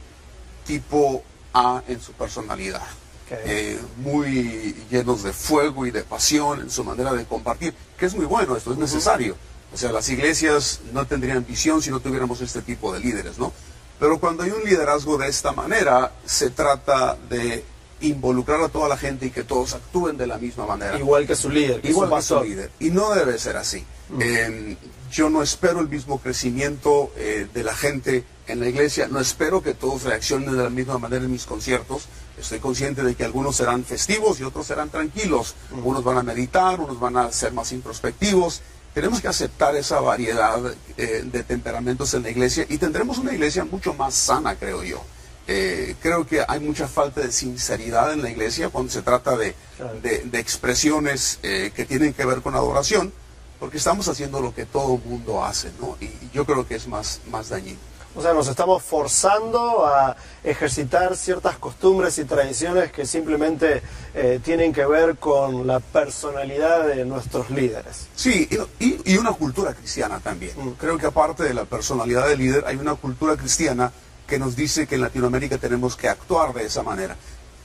tipo 0.67 1.23
A 1.53 1.83
en 1.87 2.00
su 2.00 2.12
personalidad. 2.12 2.83
Eh, 3.31 3.81
muy 3.99 4.75
llenos 4.91 5.23
de 5.23 5.33
fuego 5.33 5.87
y 5.87 5.91
de 5.91 6.03
pasión 6.03 6.61
en 6.61 6.71
su 6.71 6.85
manera 6.85 7.12
de 7.12 7.25
compartir, 7.25 7.75
que 7.99 8.07
es 8.07 8.15
muy 8.15 8.26
bueno, 8.26 8.57
esto 8.57 8.73
es 8.73 8.79
necesario. 8.79 9.37
O 9.73 9.76
sea, 9.76 9.93
las 9.93 10.09
iglesias 10.09 10.81
no 10.93 11.07
tendrían 11.07 11.45
visión 11.45 11.83
si 11.83 11.91
no 11.91 12.00
tuviéramos 12.00 12.41
este 12.41 12.62
tipo 12.62 12.93
de 12.93 13.00
líderes, 13.00 13.38
¿no? 13.38 13.53
Pero 13.99 14.19
cuando 14.21 14.43
hay 14.43 14.50
un 14.50 14.65
liderazgo 14.65 15.19
de 15.19 15.29
esta 15.29 15.53
manera, 15.53 16.12
se 16.25 16.50
trata 16.50 17.17
de 17.29 17.65
involucrar 18.00 18.61
a 18.61 18.69
toda 18.69 18.88
la 18.88 18.97
gente 18.97 19.26
y 19.26 19.31
que 19.31 19.45
todos 19.45 19.75
actúen 19.75 20.17
de 20.17 20.26
la 20.26 20.38
misma 20.38 20.67
manera. 20.67 20.99
Igual 20.99 21.26
que 21.26 21.37
su 21.37 21.50
líder. 21.50 21.81
Igual 21.85 22.11
que 22.11 22.23
su 22.23 22.43
líder. 22.43 22.71
Y 22.81 22.91
no 22.91 23.15
debe 23.15 23.38
ser 23.38 23.57
así. 23.57 23.85
Em, 24.21 24.76
yo 25.11 25.31
no 25.31 25.43
espero 25.43 25.81
el 25.81 25.88
mismo 25.88 26.21
crecimiento 26.21 27.12
eh, 27.17 27.47
de 27.53 27.65
la 27.65 27.75
gente 27.75 28.25
en 28.47 28.61
la 28.61 28.69
iglesia, 28.69 29.09
no 29.09 29.19
espero 29.19 29.62
que 29.62 29.75
todos 29.75 30.05
reaccionen 30.05 30.57
de 30.57 30.62
la 30.62 30.71
misma 30.71 30.99
manera 30.99 31.25
en 31.25 31.33
mis 31.33 31.47
conciertos. 31.47 32.07
Estoy 32.38 32.61
consciente 32.61 33.03
de 33.03 33.15
que 33.15 33.25
algunos 33.25 33.57
serán 33.57 33.85
festivos 33.85 34.38
y 34.41 34.45
otros 34.45 34.67
serán 34.67 34.91
tranquilos. 34.91 35.55
Unos 35.83 36.05
van 36.05 36.19
a 36.19 36.23
meditar, 36.23 36.79
unos 36.79 37.00
van 37.00 37.17
a 37.17 37.33
ser 37.33 37.53
más 37.53 37.73
introspectivos. 37.73 38.61
Tenemos 38.95 39.21
que 39.21 39.29
aceptar 39.29 39.75
esa 39.75 40.00
variedad 40.00 40.61
eh, 40.97 41.23
de 41.25 41.43
temperamentos 41.43 42.15
en 42.15 42.23
la 42.23 42.31
iglesia 42.31 42.67
y 42.69 42.79
tendremos 42.79 43.19
una 43.19 43.33
iglesia 43.33 43.65
mucho 43.65 43.95
más 43.95 44.15
sana, 44.15 44.55
creo 44.55 44.83
yo. 44.83 45.03
Eh, 45.49 45.95
creo 46.00 46.26
que 46.26 46.45
hay 46.47 46.61
mucha 46.61 46.88
falta 46.88 47.21
de 47.21 47.31
sinceridad 47.31 48.12
en 48.12 48.23
la 48.23 48.31
iglesia 48.31 48.69
cuando 48.69 48.91
se 48.91 49.03
trata 49.03 49.37
de, 49.37 49.55
de, 50.03 50.38
expresiones 50.41 51.38
eh, 51.43 51.71
que 51.75 51.85
tienen 51.85 52.12
que 52.12 52.25
ver 52.25 52.43
con 52.43 52.55
adoración, 52.57 53.12
porque 53.61 53.76
estamos 53.76 54.09
haciendo 54.09 54.41
lo 54.41 54.55
que 54.55 54.67
todo 54.67 54.97
el 54.97 55.09
mundo 55.09 55.45
hace, 55.45 55.71
¿no? 55.81 55.97
Y 56.00 56.11
yo 56.33 56.45
creo 56.45 56.67
que 56.67 56.75
es 56.75 56.88
más, 56.88 57.21
más 57.31 57.49
dañino. 57.49 57.79
O 58.17 58.23
sea, 58.23 58.33
nos 58.33 58.49
estamos 58.49 58.83
forzando 58.83 59.85
a 59.85 60.17
ejercitar 60.43 61.15
ciertas 61.17 61.59
costumbres 61.59 62.17
y 62.17 62.25
tradiciones 62.25 62.91
que 62.91 63.05
simplemente 63.05 63.83
eh, 64.15 64.41
tienen 64.43 64.73
que 64.73 64.87
ver 64.87 65.19
con 65.19 65.67
la 65.67 65.81
personalidad 65.81 66.87
de 66.87 67.05
nuestros 67.05 67.50
líderes. 67.50 68.09
Sí, 68.17 68.49
y, 68.81 69.17
una 69.19 69.33
cultura 69.33 69.75
cristiana 69.75 70.19
también. 70.21 70.53
Mm. 70.57 70.71
Creo 70.79 70.97
que 70.97 71.07
aparte 71.07 71.43
de 71.43 71.53
la 71.53 71.67
personalidad 71.67 72.26
del 72.26 72.38
líder, 72.38 72.65
hay 72.67 72.76
una 72.76 72.95
cultura 72.95 73.37
cristiana 73.37 73.93
que 74.26 74.38
nos 74.38 74.56
dice 74.56 74.87
que 74.87 74.97
en 74.97 75.02
Latinoamérica 75.02 75.59
tenemos 75.59 75.97
que 75.97 76.09
actuar 76.09 76.52
de 76.54 76.64
esa 76.64 76.83
manera. 76.83 77.16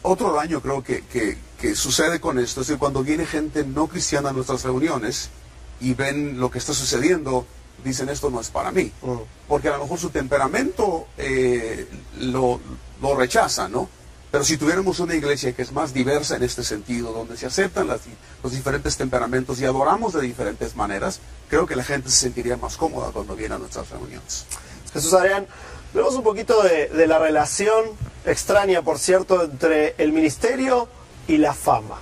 Otro 0.04 0.34
daño 0.34 0.62
creo 0.62 0.84
que, 0.84 1.04
que 1.60 1.76
sucede 1.76 2.20
con 2.20 2.40
esto 2.40 2.62
es 2.62 2.68
que 2.68 2.78
cuando 2.78 3.04
viene 3.04 3.26
gente 3.26 3.64
no 3.64 3.88
cristiana 3.88 4.30
a 4.30 4.34
nuestras 4.34 4.64
reuniones 4.64 5.30
y 5.80 5.94
ven 5.94 6.40
lo 6.40 6.50
que 6.50 6.60
está 6.60 6.74
sucediendo, 6.74 7.46
dicen 7.84 8.10
esto 8.10 8.30
no 8.30 8.40
es 8.40 8.50
para 8.50 8.72
mí. 8.72 8.92
Mm. 9.02 9.18
Porque 9.48 9.68
a 9.68 9.78
lo 9.78 9.84
mejor 9.84 10.00
su 10.00 10.10
temperamento 10.10 11.08
eh, 11.18 11.88
lo, 12.20 12.60
lo, 13.02 13.16
rechaza, 13.16 13.68
¿no? 13.68 13.90
Pero 14.32 14.46
si 14.46 14.58
tuviéramos 14.58 15.00
una 15.00 15.14
iglesia 15.14 15.54
que 15.54 15.62
es 15.62 15.74
más 15.74 15.94
diversa 15.94 16.38
en 16.38 16.44
este 16.44 16.64
sentido, 16.64 17.12
donde 17.12 17.36
se 17.36 17.48
aceptan 17.48 17.88
los 17.88 18.52
diferentes 18.54 18.96
temperamentos 18.96 19.60
y 19.60 19.66
adoramos 19.66 20.14
de 20.14 20.22
diferentes 20.22 20.76
maneras, 20.76 21.20
creo 21.50 21.66
que 21.66 21.76
la 21.76 21.84
gente 21.84 22.10
se 22.10 22.18
sentiría 22.18 22.56
más 22.56 22.78
cómoda 22.78 23.12
cuando 23.12 23.36
viene 23.36 23.56
a 23.56 23.58
nuestras 23.58 23.90
reuniones. 23.90 24.46
Jesús 24.94 25.14
Adrián, 25.14 25.48
vemos 25.94 26.16
un 26.16 26.24
poquito 26.24 26.62
de, 26.64 26.88
de 26.88 27.08
la 27.08 27.20
relación 27.20 27.86
extraña, 28.26 28.82
por 28.82 29.00
cierto, 29.00 29.44
entre 29.44 29.96
el 29.98 30.12
ministerio 30.12 30.88
y 31.28 31.38
la 31.38 31.54
fama. 31.54 32.00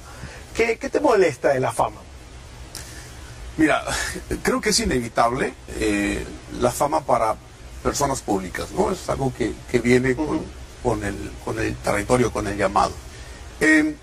¿Qué, 0.55 0.77
qué 0.77 0.89
te 0.89 0.99
molesta 0.99 1.49
de 1.49 1.59
la 1.59 1.71
fama? 1.71 2.01
Mira, 3.57 3.83
creo 4.41 4.61
que 4.61 4.69
es 4.69 4.79
inevitable 4.79 5.53
eh, 5.79 6.25
la 6.59 6.71
fama 6.71 7.01
para 7.01 7.35
personas 7.83 8.21
públicas, 8.21 8.71
¿no? 8.71 8.91
Es 8.91 9.09
algo 9.09 9.33
que, 9.37 9.53
viene 9.79 10.15
con, 10.15 11.03
el, 11.03 11.75
territorio, 11.83 12.31
con 12.31 12.47
el 12.47 12.57
llamado. 12.57 12.93
Em, 13.59 13.95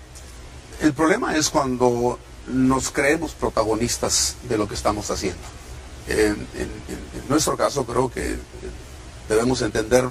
el 0.81 0.93
problema 0.93 1.35
es 1.35 1.49
cuando 1.49 2.19
nos 2.47 2.91
creemos 2.91 3.33
protagonistas 3.33 4.35
de 4.47 4.57
lo 4.57 4.67
que 4.67 4.75
estamos 4.75 5.09
haciendo. 5.09 5.56
En, 6.07 6.47
nuestro 7.29 7.57
caso 7.57 7.85
creo 7.85 8.09
que 8.09 8.37
debemos 9.27 9.61
entender 9.61 10.07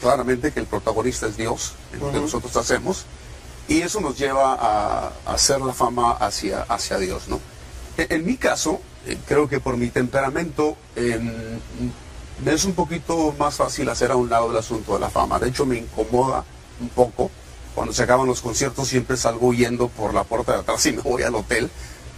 claramente 0.00 0.52
que 0.52 0.60
el 0.60 0.66
protagonista 0.66 1.26
es 1.26 1.36
Dios 1.36 1.72
en 1.92 2.00
lo 2.00 2.12
que 2.12 2.20
nosotros 2.20 2.56
hacemos 2.56 3.06
y 3.66 3.82
eso 3.82 4.00
nos 4.00 4.18
lleva 4.18 4.54
a, 4.54 5.12
hacer 5.26 5.60
la 5.60 5.72
fama 5.72 6.12
hacia, 6.12 6.62
hacia 6.62 6.98
Dios, 6.98 7.28
¿no? 7.28 7.40
En 7.96 8.24
mi 8.24 8.36
caso, 8.36 8.80
eh, 9.06 9.18
creo 9.26 9.48
que 9.48 9.60
por 9.60 9.76
mi 9.76 9.88
temperamento 9.88 10.76
em, 10.94 11.32
me 12.44 12.52
es 12.52 12.64
un 12.64 12.72
poquito 12.72 13.34
más 13.38 13.56
fácil 13.56 13.88
hacer 13.88 14.10
a 14.10 14.16
un 14.16 14.30
lado 14.30 14.50
el 14.50 14.56
asunto 14.56 14.94
de 14.94 15.00
la 15.00 15.10
fama. 15.10 15.38
De 15.38 15.48
hecho, 15.48 15.66
me 15.66 15.78
incomoda 15.78 16.44
un 16.80 16.88
poco. 16.90 17.30
Cuando 17.74 17.92
se 17.92 18.02
acaban 18.04 18.26
los 18.26 18.40
conciertos 18.40 18.88
siempre 18.88 19.16
salgo 19.16 19.48
huyendo 19.48 19.88
por 19.88 20.14
la 20.14 20.24
puerta 20.24 20.52
de 20.52 20.58
atrás 20.60 20.84
y 20.86 20.92
me 20.92 21.02
voy 21.02 21.22
al 21.22 21.34
hotel. 21.34 21.70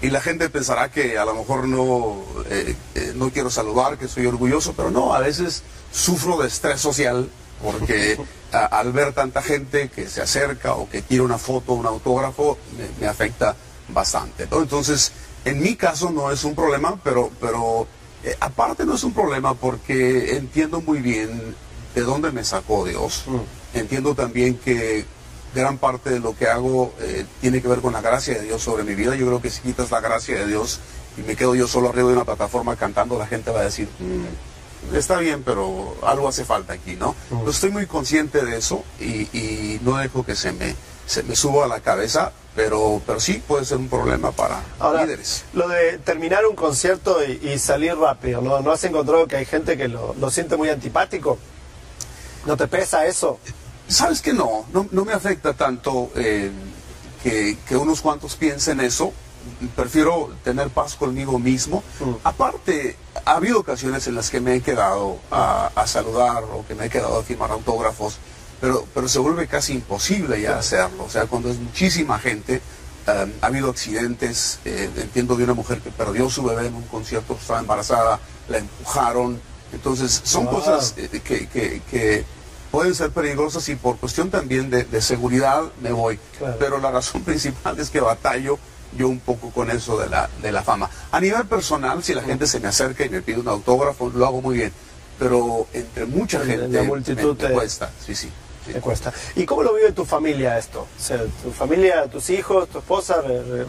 Y 0.03 0.11
la 0.11 0.21
gente 0.21 0.49
pensará 0.49 0.91
que 0.91 1.19
a 1.19 1.25
lo 1.25 1.35
mejor 1.35 1.69
no, 1.69 2.25
eh, 2.49 2.75
eh, 2.95 3.13
no 3.15 3.31
quiero 3.31 3.51
saludar, 3.51 3.99
que 3.99 4.09
soy 4.09 4.27
orgulloso, 4.27 4.73
pero 4.75 4.91
no, 4.91 5.15
a 5.15 5.21
veces 5.21 5.63
sufro 5.93 6.39
de 6.39 6.49
estrés 6.49 6.81
social 6.81 7.29
porque 7.63 8.19
al 8.53 8.93
ver 8.93 9.13
tanta 9.13 9.43
gente 9.43 9.89
que 9.89 10.09
se 10.09 10.23
acerca 10.23 10.75
o 10.75 10.89
que 10.89 11.03
quiere 11.03 11.23
una 11.23 11.39
foto, 11.39 11.75
un 11.75 11.87
autógrafo, 11.87 12.59
me, 12.99 13.07
afecta 13.07 13.55
bastante. 13.89 14.49
Entonces, 14.51 15.13
en 15.45 15.61
mi 15.61 15.77
caso 15.77 16.11
no 16.11 16.31
es 16.31 16.45
un 16.45 16.55
problema, 16.55 16.99
pero, 17.03 17.31
pero 17.41 17.87
eh, 18.25 18.37
aparte 18.41 18.85
no 18.85 18.95
es 18.95 19.05
un 19.05 19.13
problema 19.13 19.55
porque 19.55 20.37
entiendo 20.37 20.81
muy 20.81 21.01
bien 21.01 21.55
de 21.95 22.01
dónde 22.03 22.33
me 22.33 22.45
sacó 22.45 22.85
Dios. 22.85 23.25
Mm. 23.27 23.79
Entiendo 23.79 24.15
también 24.15 24.59
que 24.59 25.05
gran 25.55 25.79
parte 25.79 26.11
de 26.11 26.21
lo 26.21 26.37
que 26.37 26.49
hago 26.49 26.93
eh, 27.01 27.25
tiene 27.41 27.61
que 27.61 27.69
ver 27.69 27.81
con 27.81 27.93
la 27.93 28.01
gracia 28.01 28.35
de 28.35 28.43
Dios 28.43 28.63
sobre 28.63 28.85
mi 28.85 28.95
vida. 28.95 29.15
Yo 29.17 29.27
creo 29.27 29.43
que 29.43 29.51
si 29.51 29.61
quitas 29.61 29.91
la 29.91 30.01
gracia 30.01 30.39
de 30.39 30.47
Dios 30.47 30.81
y 31.17 31.23
me 31.23 31.37
quedo 31.37 31.55
yo 31.55 31.67
solo 31.67 31.89
arriba 31.89 32.09
de 32.09 32.15
una 32.15 32.25
plataforma 32.25 32.77
cantando, 32.77 33.19
la 33.19 33.27
gente 33.27 33.51
va 33.51 33.61
a 33.61 33.65
decir, 33.65 33.89
mm, 33.99 34.95
está 34.97 35.19
bien, 35.19 35.43
pero 35.43 35.97
algo 36.03 36.29
hace 36.29 36.45
falta 36.45 36.75
aquí, 36.75 36.97
¿no? 36.97 37.15
Estoy 37.49 37.71
muy 37.71 37.87
consciente 37.87 38.45
de 38.45 38.59
eso 38.59 38.85
y, 38.99 39.29
y 39.37 39.81
no 39.83 39.97
dejo 39.97 40.25
que 40.25 40.37
se 40.37 40.53
me, 40.53 40.75
se 41.07 41.23
me 41.23 41.37
suba 41.37 41.65
a 41.65 41.69
la 41.69 41.81
cabeza 41.81 42.33
pero, 42.55 43.01
pero 43.07 43.21
sí 43.21 43.43
puede 43.47 43.65
ser 43.65 43.79
un 43.79 43.89
problema 43.89 44.33
para 44.33 44.61
líderes. 45.01 45.45
Lo 45.53 45.69
de 45.69 45.99
terminar 45.99 46.45
un 46.47 46.57
concierto 46.57 47.19
y, 47.25 47.59
salir 47.59 47.97
rápido, 47.97 48.41
¿no? 48.41 48.61
¿no 48.61 48.73
has 48.73 48.83
encontrado 48.85 49.27
que 49.27 49.37
hay 49.37 49.45
gente 49.45 49.77
que 49.77 49.89
lo, 49.89 50.31
siente 50.31 50.57
muy 50.57 50.69
antipático? 50.69 51.39
¿No 52.47 52.57
te 52.57 52.67
pesa 52.67 53.07
eso? 53.07 53.39
Sabes 53.91 54.23
que 54.23 54.33
no, 54.33 54.65
no, 54.73 55.05
me 55.05 55.13
afecta 55.13 55.55
tanto 55.55 56.11
eh, 56.15 56.51
que, 57.23 57.77
unos 57.77 58.01
cuantos 58.01 58.37
piensen 58.37 58.81
eso. 58.81 59.13
Prefiero 59.75 60.35
tener 60.45 60.69
paz 60.69 60.95
conmigo 60.95 61.39
mismo. 61.39 61.83
Mm. 61.99 62.13
Aparte, 62.25 62.97
ha 63.25 63.33
habido 63.33 63.61
ocasiones 63.61 64.07
en 64.07 64.15
las 64.15 64.31
que 64.31 64.41
me 64.41 64.55
he 64.55 64.61
quedado 64.61 65.19
a, 65.31 65.71
a 65.75 65.87
saludar 65.87 66.45
o 66.45 66.65
que 66.67 66.75
me 66.75 66.87
he 66.87 66.91
quedado 66.91 67.19
a 67.19 67.23
firmar 67.23 67.51
autógrafos 67.51 68.19
pero, 68.61 68.87
pero 68.93 69.09
se 69.09 69.19
vuelve 69.19 69.47
casi 69.47 69.73
imposible 69.75 70.41
ya 70.41 70.59
hacerlo. 70.59 71.05
O 71.05 71.09
sea, 71.09 71.27
cuando 71.27 71.51
es 71.51 71.59
muchísima 71.59 72.19
gente, 72.19 72.57
eh, 73.07 73.33
ha 73.41 73.47
habido 73.47 73.71
accidentes, 73.71 74.59
eh, 74.65 74.91
entiendo 74.97 75.35
de 75.37 75.45
una 75.45 75.55
mujer 75.55 75.81
que 75.81 75.91
perdió 75.91 76.29
su 76.29 76.43
bebé 76.43 76.67
en 76.67 76.75
un 76.75 76.83
concierto, 76.83 77.37
estaba 77.41 77.61
embarazada, 77.61 78.21
la 78.49 78.59
empujaron. 78.59 79.41
Entonces, 79.73 80.21
son 80.25 80.47
cosas 80.47 80.95
eh, 80.99 81.21
que, 81.25 81.49
que, 81.49 82.25
pueden 82.71 82.95
ser 82.95 83.11
peligrosas 83.11 83.69
y 83.69 83.77
por 83.77 83.97
cuestión 83.97 84.31
también 84.31 84.71
de, 84.71 85.03
seguridad 85.03 85.63
me 85.81 85.93
voy. 85.93 86.19
Pero 86.59 86.79
la 86.79 86.91
razón 86.91 87.23
principal 87.25 87.79
es 87.79 87.91
que 87.91 88.01
batallo 88.01 88.59
yo 88.97 89.09
un 89.09 89.21
poco 89.21 89.51
con 89.51 89.71
eso 89.71 89.99
de 89.99 90.09
la, 90.09 90.29
de 90.43 90.53
la 90.53 90.63
fama. 90.63 90.91
A 91.13 91.21
nivel 91.21 91.47
personal, 91.47 92.03
si 92.03 92.15
la 92.15 92.23
gente 92.23 92.47
se 92.47 92.61
me 92.61 92.69
acerca 92.69 93.05
y 93.05 93.09
me 93.09 93.23
pide 93.23 93.41
un 93.41 93.49
autógrafo, 93.49 94.11
lo 94.15 94.27
hago 94.27 94.41
muy 94.41 94.57
bien. 94.57 94.73
pero 95.19 95.67
entre 95.73 96.07
mucha 96.07 96.41
gente 96.45 96.69
la 96.69 96.83
multitud 96.83 97.37
me, 97.41 97.51
cuesta, 97.51 97.91
sí, 98.05 98.15
sí. 98.15 98.31
Me 98.67 98.81
cuesta. 98.81 99.13
¿Y 99.37 99.47
cómo 99.47 99.63
lo 99.63 99.75
vive 99.75 99.93
tu 99.93 100.05
familia 100.05 100.59
esto? 100.59 100.81
O 100.81 101.03
sea, 101.03 101.19
tu 101.43 101.51
familia, 101.51 102.07
tus 102.07 102.31
hijos, 102.31 102.69
tu 102.69 102.79
esposa 102.79 103.23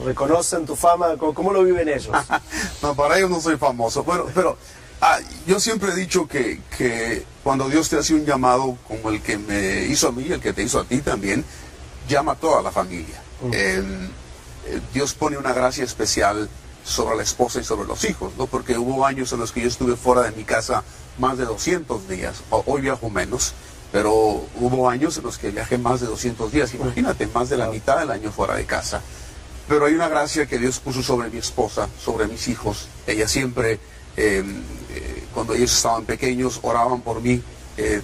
reconocen 0.06 0.66
tu 0.66 0.76
fama, 0.76 1.16
¿cómo, 1.18 1.54
lo 1.54 1.64
viven 1.64 1.88
ellos? 1.90 2.10
no, 2.82 2.96
para 2.96 3.18
ellos 3.18 3.30
no 3.30 3.40
soy 3.40 3.58
famoso, 3.58 4.04
pero, 4.04 4.30
pero 4.34 4.58
ah, 5.02 5.20
yo 5.46 5.60
siempre 5.60 5.92
he 5.92 5.96
dicho 5.96 6.28
que, 6.28 6.62
que 6.78 7.26
cuando 7.44 7.70
Dios 7.70 7.90
te 7.90 7.98
hace 7.98 8.14
un 8.14 8.26
llamado 8.26 8.78
como 8.88 9.10
el 9.10 9.22
que 9.22 9.38
me 9.38 9.86
hizo 9.86 10.08
a 10.08 10.12
mí, 10.12 10.32
el 10.32 10.40
que 10.40 10.54
te 10.54 10.64
hizo 10.64 10.80
a 10.80 10.86
ti 10.86 11.00
también, 11.00 11.44
llama 12.08 12.34
a 12.34 12.36
toda 12.36 12.62
la 12.62 12.72
familia. 12.72 13.22
Eh, 13.52 13.84
Dios 14.94 15.14
pone 15.14 15.38
una 15.38 15.54
gracia 15.54 15.84
especial 15.84 16.50
sobre 16.84 17.16
la 17.16 17.24
esposa 17.24 17.60
y 17.60 17.64
sobre 17.64 17.88
los 17.88 18.04
hijos, 18.06 18.34
¿no? 18.38 18.48
Porque 18.48 18.78
hubo 18.78 19.06
años 19.06 19.32
en 19.34 19.40
los 19.40 19.52
que 19.52 19.62
yo 19.62 19.68
estuve 19.68 19.96
fuera 19.96 20.24
de 20.24 20.32
mi 20.32 20.44
casa 20.44 20.84
más 21.18 21.38
de 21.38 21.46
200 21.46 22.08
días, 22.08 22.42
hoy 22.50 22.82
viajo 22.82 23.10
menos, 23.10 23.54
pero 23.92 24.14
hubo 24.60 24.90
años 24.90 25.18
en 25.18 25.24
los 25.24 25.38
que 25.38 25.52
viajé 25.52 25.78
más 25.78 26.02
de 26.02 26.08
200 26.08 26.52
días, 26.52 26.74
imagínate, 26.74 27.28
más 27.28 27.50
de 27.50 27.58
la 27.58 27.70
mitad 27.70 28.00
del 28.00 28.12
año 28.12 28.32
fuera 28.32 28.56
de 28.56 28.66
casa. 28.66 29.02
Pero 29.68 29.86
hay 29.86 29.94
una 29.94 30.10
gracia 30.10 30.48
que 30.48 30.58
Dios 30.58 30.80
puso 30.80 31.04
sobre 31.04 31.30
mi 31.30 31.38
esposa, 31.38 31.88
sobre 32.04 32.28
mis 32.28 32.48
hijos. 32.48 32.88
Ella 33.08 33.28
siempre, 33.28 33.80
em, 34.16 34.50
eh, 34.50 34.64
cuando 35.34 35.54
ellos 35.54 35.76
estaban 35.76 36.06
pequeños, 36.06 36.60
oraban 36.62 37.02
por 37.02 37.22
mí. 37.22 37.42
Eh, 37.78 38.02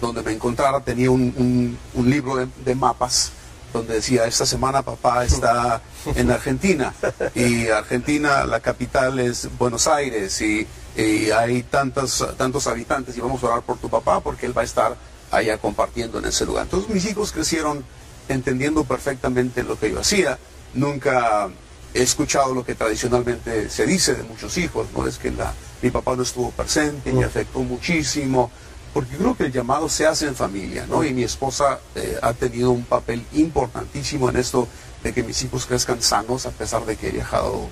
donde 0.00 0.22
me 0.22 0.32
encontrara 0.32 0.80
tenía 0.80 1.10
un, 1.10 1.78
libro 1.94 2.36
de 2.36 2.74
mapas 2.74 3.32
donde 3.72 3.94
decía, 3.94 4.26
esta 4.26 4.46
semana 4.46 4.82
papá 4.82 5.24
está 5.24 5.80
en 6.14 6.30
Argentina 6.30 6.94
y 7.34 7.68
Argentina, 7.68 8.44
la 8.44 8.60
capital 8.60 9.18
es 9.18 9.48
Buenos 9.58 9.86
Aires 9.86 10.40
y, 10.40 10.66
hay 10.98 11.62
tantos, 11.64 12.26
tantos 12.38 12.66
habitantes 12.66 13.18
y 13.18 13.20
vamos 13.20 13.42
a 13.42 13.48
orar 13.48 13.62
por 13.62 13.76
tu 13.76 13.90
papá 13.90 14.20
porque 14.20 14.46
él 14.46 14.56
va 14.56 14.62
a 14.62 14.64
estar 14.64 14.96
allá 15.30 15.58
compartiendo 15.58 16.18
en 16.18 16.24
ese 16.24 16.46
lugar. 16.46 16.64
Entonces 16.64 16.88
mis 16.88 17.04
hijos 17.04 17.32
crecieron 17.32 17.84
entendiendo 18.30 18.82
perfectamente 18.84 19.62
lo 19.62 19.78
que 19.78 19.90
yo 19.90 20.00
hacía. 20.00 20.38
Nunca 20.72 21.50
he 21.96 22.02
escuchado 22.02 22.54
lo 22.54 22.64
que 22.64 22.74
tradicionalmente 22.74 23.70
se 23.70 23.86
dice 23.86 24.14
de 24.14 24.22
muchos 24.22 24.56
hijos, 24.58 24.86
¿no? 24.94 25.06
Es 25.06 25.18
que 25.18 25.30
la, 25.30 25.52
mi 25.80 25.90
papá 25.90 26.14
no 26.14 26.22
estuvo 26.22 26.50
presente, 26.50 27.12
me 27.12 27.24
afectó 27.24 27.60
muchísimo 27.60 28.50
porque 28.92 29.16
creo 29.16 29.36
que 29.36 29.44
el 29.44 29.52
llamado 29.52 29.88
se 29.88 30.06
hace 30.06 30.26
en 30.26 30.34
familia, 30.34 30.86
¿no? 30.88 31.04
Y 31.04 31.12
mi 31.12 31.22
esposa 31.22 31.80
eh, 31.94 32.18
ha 32.22 32.32
tenido 32.32 32.70
un 32.70 32.84
papel 32.84 33.24
importantísimo 33.34 34.30
en 34.30 34.36
esto 34.36 34.68
de 35.02 35.12
que 35.12 35.22
mis 35.22 35.42
hijos 35.42 35.66
crezcan 35.66 36.00
sanos 36.00 36.46
a 36.46 36.50
pesar 36.50 36.84
de 36.86 36.96
que 36.96 37.08
he 37.08 37.12
viajado 37.12 37.68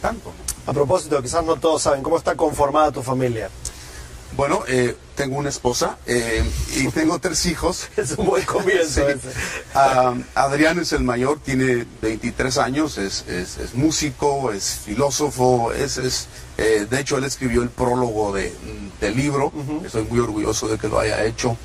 tanto. 0.00 0.32
A 0.66 0.72
propósito, 0.72 1.20
quizás 1.20 1.44
no 1.44 1.56
todos 1.56 1.82
saben, 1.82 2.02
¿cómo 2.02 2.16
está 2.16 2.34
conformada 2.34 2.92
tu 2.92 3.02
familia? 3.02 3.50
Bueno, 4.36 4.64
eh, 4.66 4.96
tengo 5.14 5.36
una 5.36 5.48
esposa 5.48 5.96
eh, 6.06 6.42
y 6.74 6.88
tengo 6.88 7.20
tres 7.20 7.46
hijos. 7.46 7.88
es 7.96 8.12
un 8.12 8.26
buen 8.26 8.44
comienzo. 8.44 9.06
Adrián 10.34 10.80
es 10.80 10.92
el 10.92 11.04
mayor, 11.04 11.38
tiene 11.38 11.86
23 12.02 12.58
años, 12.58 12.98
es, 12.98 13.24
es, 13.28 13.74
músico, 13.74 14.50
es 14.50 14.80
filósofo, 14.84 15.72
es, 15.72 15.98
es 15.98 16.26
eh, 16.58 16.86
de 16.90 17.00
hecho 17.00 17.16
él 17.16 17.24
escribió 17.24 17.62
el 17.62 17.68
prólogo 17.68 18.32
de, 18.32 18.52
del 19.00 19.16
libro, 19.16 19.52
estoy 19.84 20.04
muy 20.04 20.18
orgulloso 20.18 20.66
de 20.66 20.78
que 20.78 20.88
lo 20.88 20.98
haya 20.98 21.24
hecho. 21.24 21.56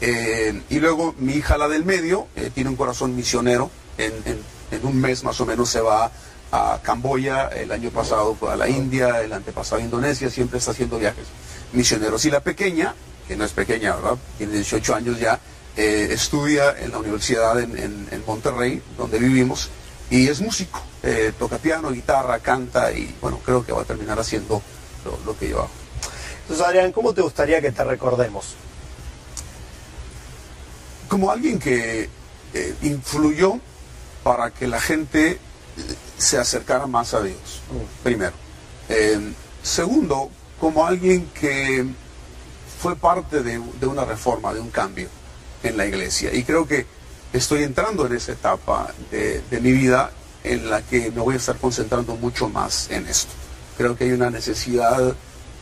y 0.00 0.80
luego 0.80 1.14
mi 1.18 1.34
hija, 1.34 1.56
la 1.58 1.68
del 1.68 1.84
medio, 1.84 2.26
tiene 2.54 2.70
un 2.70 2.76
corazón 2.76 3.14
misionero, 3.14 3.70
en, 3.98 4.12
en, 4.26 4.86
un 4.86 5.00
mes 5.00 5.22
más 5.22 5.40
o 5.40 5.46
menos 5.46 5.68
se 5.68 5.80
va 5.80 6.10
a 6.50 6.80
Camboya, 6.82 7.48
el 7.48 7.70
año 7.70 7.90
pasado 7.90 8.34
fue 8.34 8.52
a 8.52 8.56
la 8.56 8.68
India, 8.68 9.20
el 9.22 9.32
antepasado 9.32 9.80
a 9.80 9.84
Indonesia, 9.84 10.28
siempre 10.28 10.58
está 10.58 10.72
haciendo 10.72 10.98
viajes 10.98 11.26
misioneros. 11.72 12.24
Y 12.24 12.30
la 12.30 12.40
pequeña, 12.40 12.94
que 13.26 13.36
no 13.36 13.44
es 13.44 13.52
pequeña, 13.52 13.96
¿verdad? 13.96 14.16
Tiene 14.38 14.54
18 14.54 14.94
años 14.94 15.18
ya, 15.18 15.38
eh, 15.76 16.08
estudia 16.10 16.78
en 16.78 16.90
la 16.90 16.98
universidad 16.98 17.58
en, 17.58 18.22
Monterrey, 18.26 18.82
donde 18.96 19.18
vivimos, 19.18 19.70
y 20.10 20.28
es 20.28 20.40
músico. 20.40 20.80
Eh, 21.02 21.32
toca 21.38 21.58
piano, 21.58 21.90
guitarra, 21.90 22.38
canta 22.38 22.92
y 22.92 23.16
bueno, 23.20 23.40
creo 23.44 23.64
que 23.64 23.72
va 23.72 23.82
a 23.82 23.84
terminar 23.84 24.18
haciendo 24.20 24.62
lo, 25.24 25.36
que 25.36 25.48
yo 25.48 25.58
hago. 25.60 25.70
Entonces, 26.42 26.66
Adrián, 26.66 26.92
¿cómo 26.92 27.12
te 27.12 27.22
gustaría 27.22 27.60
que 27.60 27.72
te 27.72 27.82
recordemos? 27.82 28.54
Como 31.08 31.30
alguien 31.30 31.58
que 31.58 32.08
eh, 32.54 32.74
influyó 32.82 33.58
para 34.22 34.50
que 34.50 34.68
la 34.68 34.80
gente 34.80 35.38
se 36.18 36.38
acercara 36.38 36.86
más 36.86 37.14
a 37.14 37.22
Dios, 37.22 37.60
mm. 37.70 38.02
primero. 38.04 38.34
segundo, 39.62 40.30
como 40.62 40.86
alguien 40.86 41.28
que 41.34 41.84
fue 42.80 42.94
parte 42.94 43.42
de, 43.42 43.58
una 43.84 44.04
reforma, 44.04 44.54
de 44.54 44.60
un 44.60 44.70
cambio 44.70 45.08
en 45.60 45.76
la 45.76 45.86
iglesia. 45.86 46.32
Y 46.32 46.44
creo 46.44 46.68
que 46.68 46.86
estoy 47.32 47.64
entrando 47.64 48.06
en 48.06 48.14
esa 48.14 48.30
etapa 48.30 48.94
de, 49.10 49.42
mi 49.60 49.72
vida 49.72 50.12
en 50.44 50.70
la 50.70 50.80
que 50.82 51.10
me 51.10 51.20
voy 51.20 51.34
a 51.34 51.38
estar 51.38 51.56
concentrando 51.56 52.14
mucho 52.14 52.48
más 52.48 52.88
en 52.92 53.08
esto. 53.08 53.32
Creo 53.76 53.96
que 53.96 54.04
hay 54.04 54.12
una 54.12 54.30
necesidad 54.30 55.16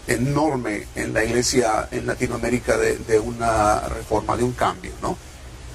enorme 0.07 0.87
en 0.95 1.15
la 1.15 1.25
iglesia 1.25 1.89
en 1.91 2.07
Latinoamérica 2.07 2.77
de, 2.77 3.19
una 3.19 3.81
reforma, 3.81 4.37
de 4.37 4.45
un 4.45 4.53
cambio, 4.53 4.93
¿no? 5.01 5.17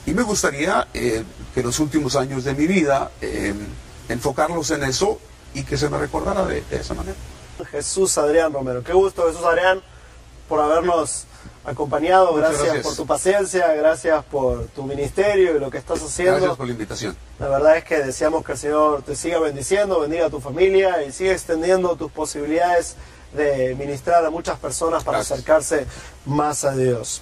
Y 0.05 0.13
me 0.13 0.21
gustaría 0.21 0.87
eh, 0.93 1.23
que 1.55 1.63
los 1.63 1.79
últimos 1.79 2.15
años 2.15 2.43
de 2.43 2.53
mi 2.53 2.67
vida 2.67 3.09
eh, 3.21 3.55
enfocarlos 4.07 4.69
en 4.69 4.83
eso 4.83 5.19
y 5.55 5.63
que 5.63 5.77
se 5.77 5.89
me 5.89 5.97
recordara 5.97 6.45
de 6.45 6.63
esa 6.69 6.93
manera. 6.93 7.17
Jesús 7.71 8.17
Adrián 8.17 8.53
Romero. 8.53 8.83
Qué 8.83 8.93
gusto, 8.93 9.27
Jesús 9.27 9.45
Adrián, 9.45 9.81
por 10.47 10.59
habernos 10.59 11.25
acompañado. 11.65 12.33
Gracias, 12.33 12.77
por 12.83 12.95
tu 12.95 13.05
paciencia, 13.05 13.73
gracias 13.73 14.23
por 14.25 14.67
tu 14.67 14.83
ministerio 14.83 15.55
y 15.55 15.59
lo 15.59 15.69
que 15.69 15.77
estás 15.77 16.01
haciendo. 16.01 16.35
Gracias 16.35 16.57
por 16.57 16.65
la 16.65 16.71
invitación. 16.73 17.17
La 17.39 17.47
verdad 17.47 17.77
es 17.77 17.83
que 17.83 17.97
deseamos 17.97 18.45
que 18.45 18.53
el 18.53 18.57
Señor 18.57 19.01
te 19.03 19.15
siga 19.15 19.39
bendiciendo, 19.39 19.99
bendiga 19.99 20.27
a 20.27 20.29
tu 20.29 20.39
familia 20.39 21.03
y 21.03 21.11
siga 21.11 21.33
extendiendo 21.33 21.95
tus 21.95 22.11
posibilidades 22.11 22.95
de 23.33 23.75
ministrar 23.75 24.25
a 24.25 24.29
muchas 24.29 24.57
personas 24.59 25.03
para 25.03 25.19
acercarse 25.19 25.85
más 26.25 26.63
a 26.63 26.75
Dios. 26.75 27.21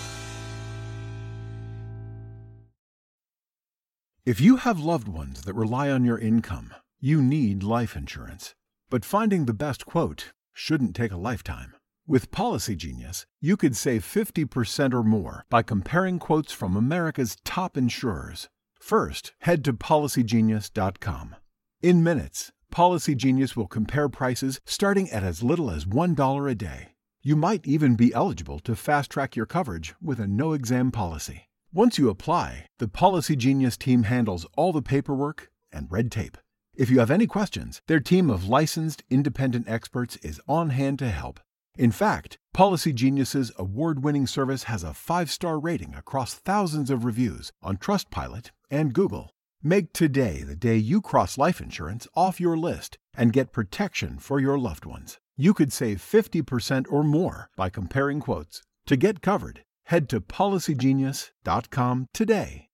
If 4.23 4.39
you 4.39 4.57
have 4.57 4.79
loved 4.79 5.07
ones 5.07 5.41
that 5.45 5.55
rely 5.55 5.89
on 5.89 6.05
your 6.05 6.19
income, 6.19 6.75
you 6.99 7.23
need 7.23 7.63
life 7.63 7.95
insurance. 7.95 8.53
But 8.87 9.03
finding 9.03 9.45
the 9.45 9.53
best 9.53 9.87
quote 9.87 10.31
shouldn't 10.53 10.95
take 10.95 11.11
a 11.11 11.17
lifetime. 11.17 11.73
With 12.05 12.29
Policy 12.29 12.75
Genius, 12.75 13.25
you 13.39 13.57
could 13.57 13.75
save 13.75 14.03
50% 14.03 14.93
or 14.93 15.01
more 15.01 15.45
by 15.49 15.63
comparing 15.63 16.19
quotes 16.19 16.51
from 16.51 16.77
America's 16.77 17.35
top 17.43 17.75
insurers. 17.75 18.47
First, 18.79 19.33
head 19.39 19.65
to 19.65 19.73
policygenius.com. 19.73 21.35
In 21.81 22.03
minutes, 22.03 22.51
Policy 22.69 23.15
Genius 23.15 23.55
will 23.55 23.67
compare 23.67 24.07
prices 24.07 24.61
starting 24.67 25.09
at 25.09 25.23
as 25.23 25.41
little 25.41 25.71
as 25.71 25.85
$1 25.85 26.51
a 26.51 26.53
day. 26.53 26.89
You 27.23 27.35
might 27.35 27.65
even 27.65 27.95
be 27.95 28.13
eligible 28.13 28.59
to 28.59 28.75
fast 28.75 29.09
track 29.09 29.35
your 29.35 29.47
coverage 29.47 29.95
with 29.99 30.19
a 30.19 30.27
no 30.27 30.53
exam 30.53 30.91
policy. 30.91 31.49
Once 31.73 31.97
you 31.97 32.09
apply, 32.09 32.65
the 32.79 32.87
Policy 32.89 33.33
Genius 33.33 33.77
team 33.77 34.03
handles 34.03 34.45
all 34.57 34.73
the 34.73 34.81
paperwork 34.81 35.49
and 35.71 35.89
red 35.89 36.11
tape. 36.11 36.37
If 36.75 36.89
you 36.89 36.99
have 36.99 37.09
any 37.09 37.25
questions, 37.25 37.81
their 37.87 38.01
team 38.01 38.29
of 38.29 38.49
licensed 38.49 39.03
independent 39.09 39.69
experts 39.69 40.17
is 40.17 40.41
on 40.49 40.71
hand 40.71 40.99
to 40.99 41.07
help. 41.07 41.39
In 41.77 41.93
fact, 41.93 42.37
Policy 42.53 42.91
Genius's 42.91 43.53
award-winning 43.57 44.27
service 44.27 44.63
has 44.63 44.83
a 44.83 44.87
5-star 44.87 45.61
rating 45.61 45.95
across 45.95 46.33
thousands 46.33 46.89
of 46.89 47.05
reviews 47.05 47.53
on 47.63 47.77
Trustpilot 47.77 48.49
and 48.69 48.91
Google. 48.93 49.31
Make 49.63 49.93
today 49.93 50.43
the 50.43 50.57
day 50.57 50.75
you 50.75 50.99
cross 50.99 51.37
life 51.37 51.61
insurance 51.61 52.05
off 52.17 52.41
your 52.41 52.57
list 52.57 52.97
and 53.15 53.31
get 53.31 53.53
protection 53.53 54.19
for 54.19 54.41
your 54.41 54.59
loved 54.59 54.83
ones. 54.83 55.19
You 55.37 55.53
could 55.53 55.71
save 55.71 55.99
50% 55.99 56.87
or 56.89 57.01
more 57.01 57.49
by 57.55 57.69
comparing 57.69 58.19
quotes. 58.19 58.61
To 58.87 58.97
get 58.97 59.21
covered, 59.21 59.63
Head 59.91 60.07
to 60.11 60.21
policygenius.com 60.21 62.07
today. 62.13 62.70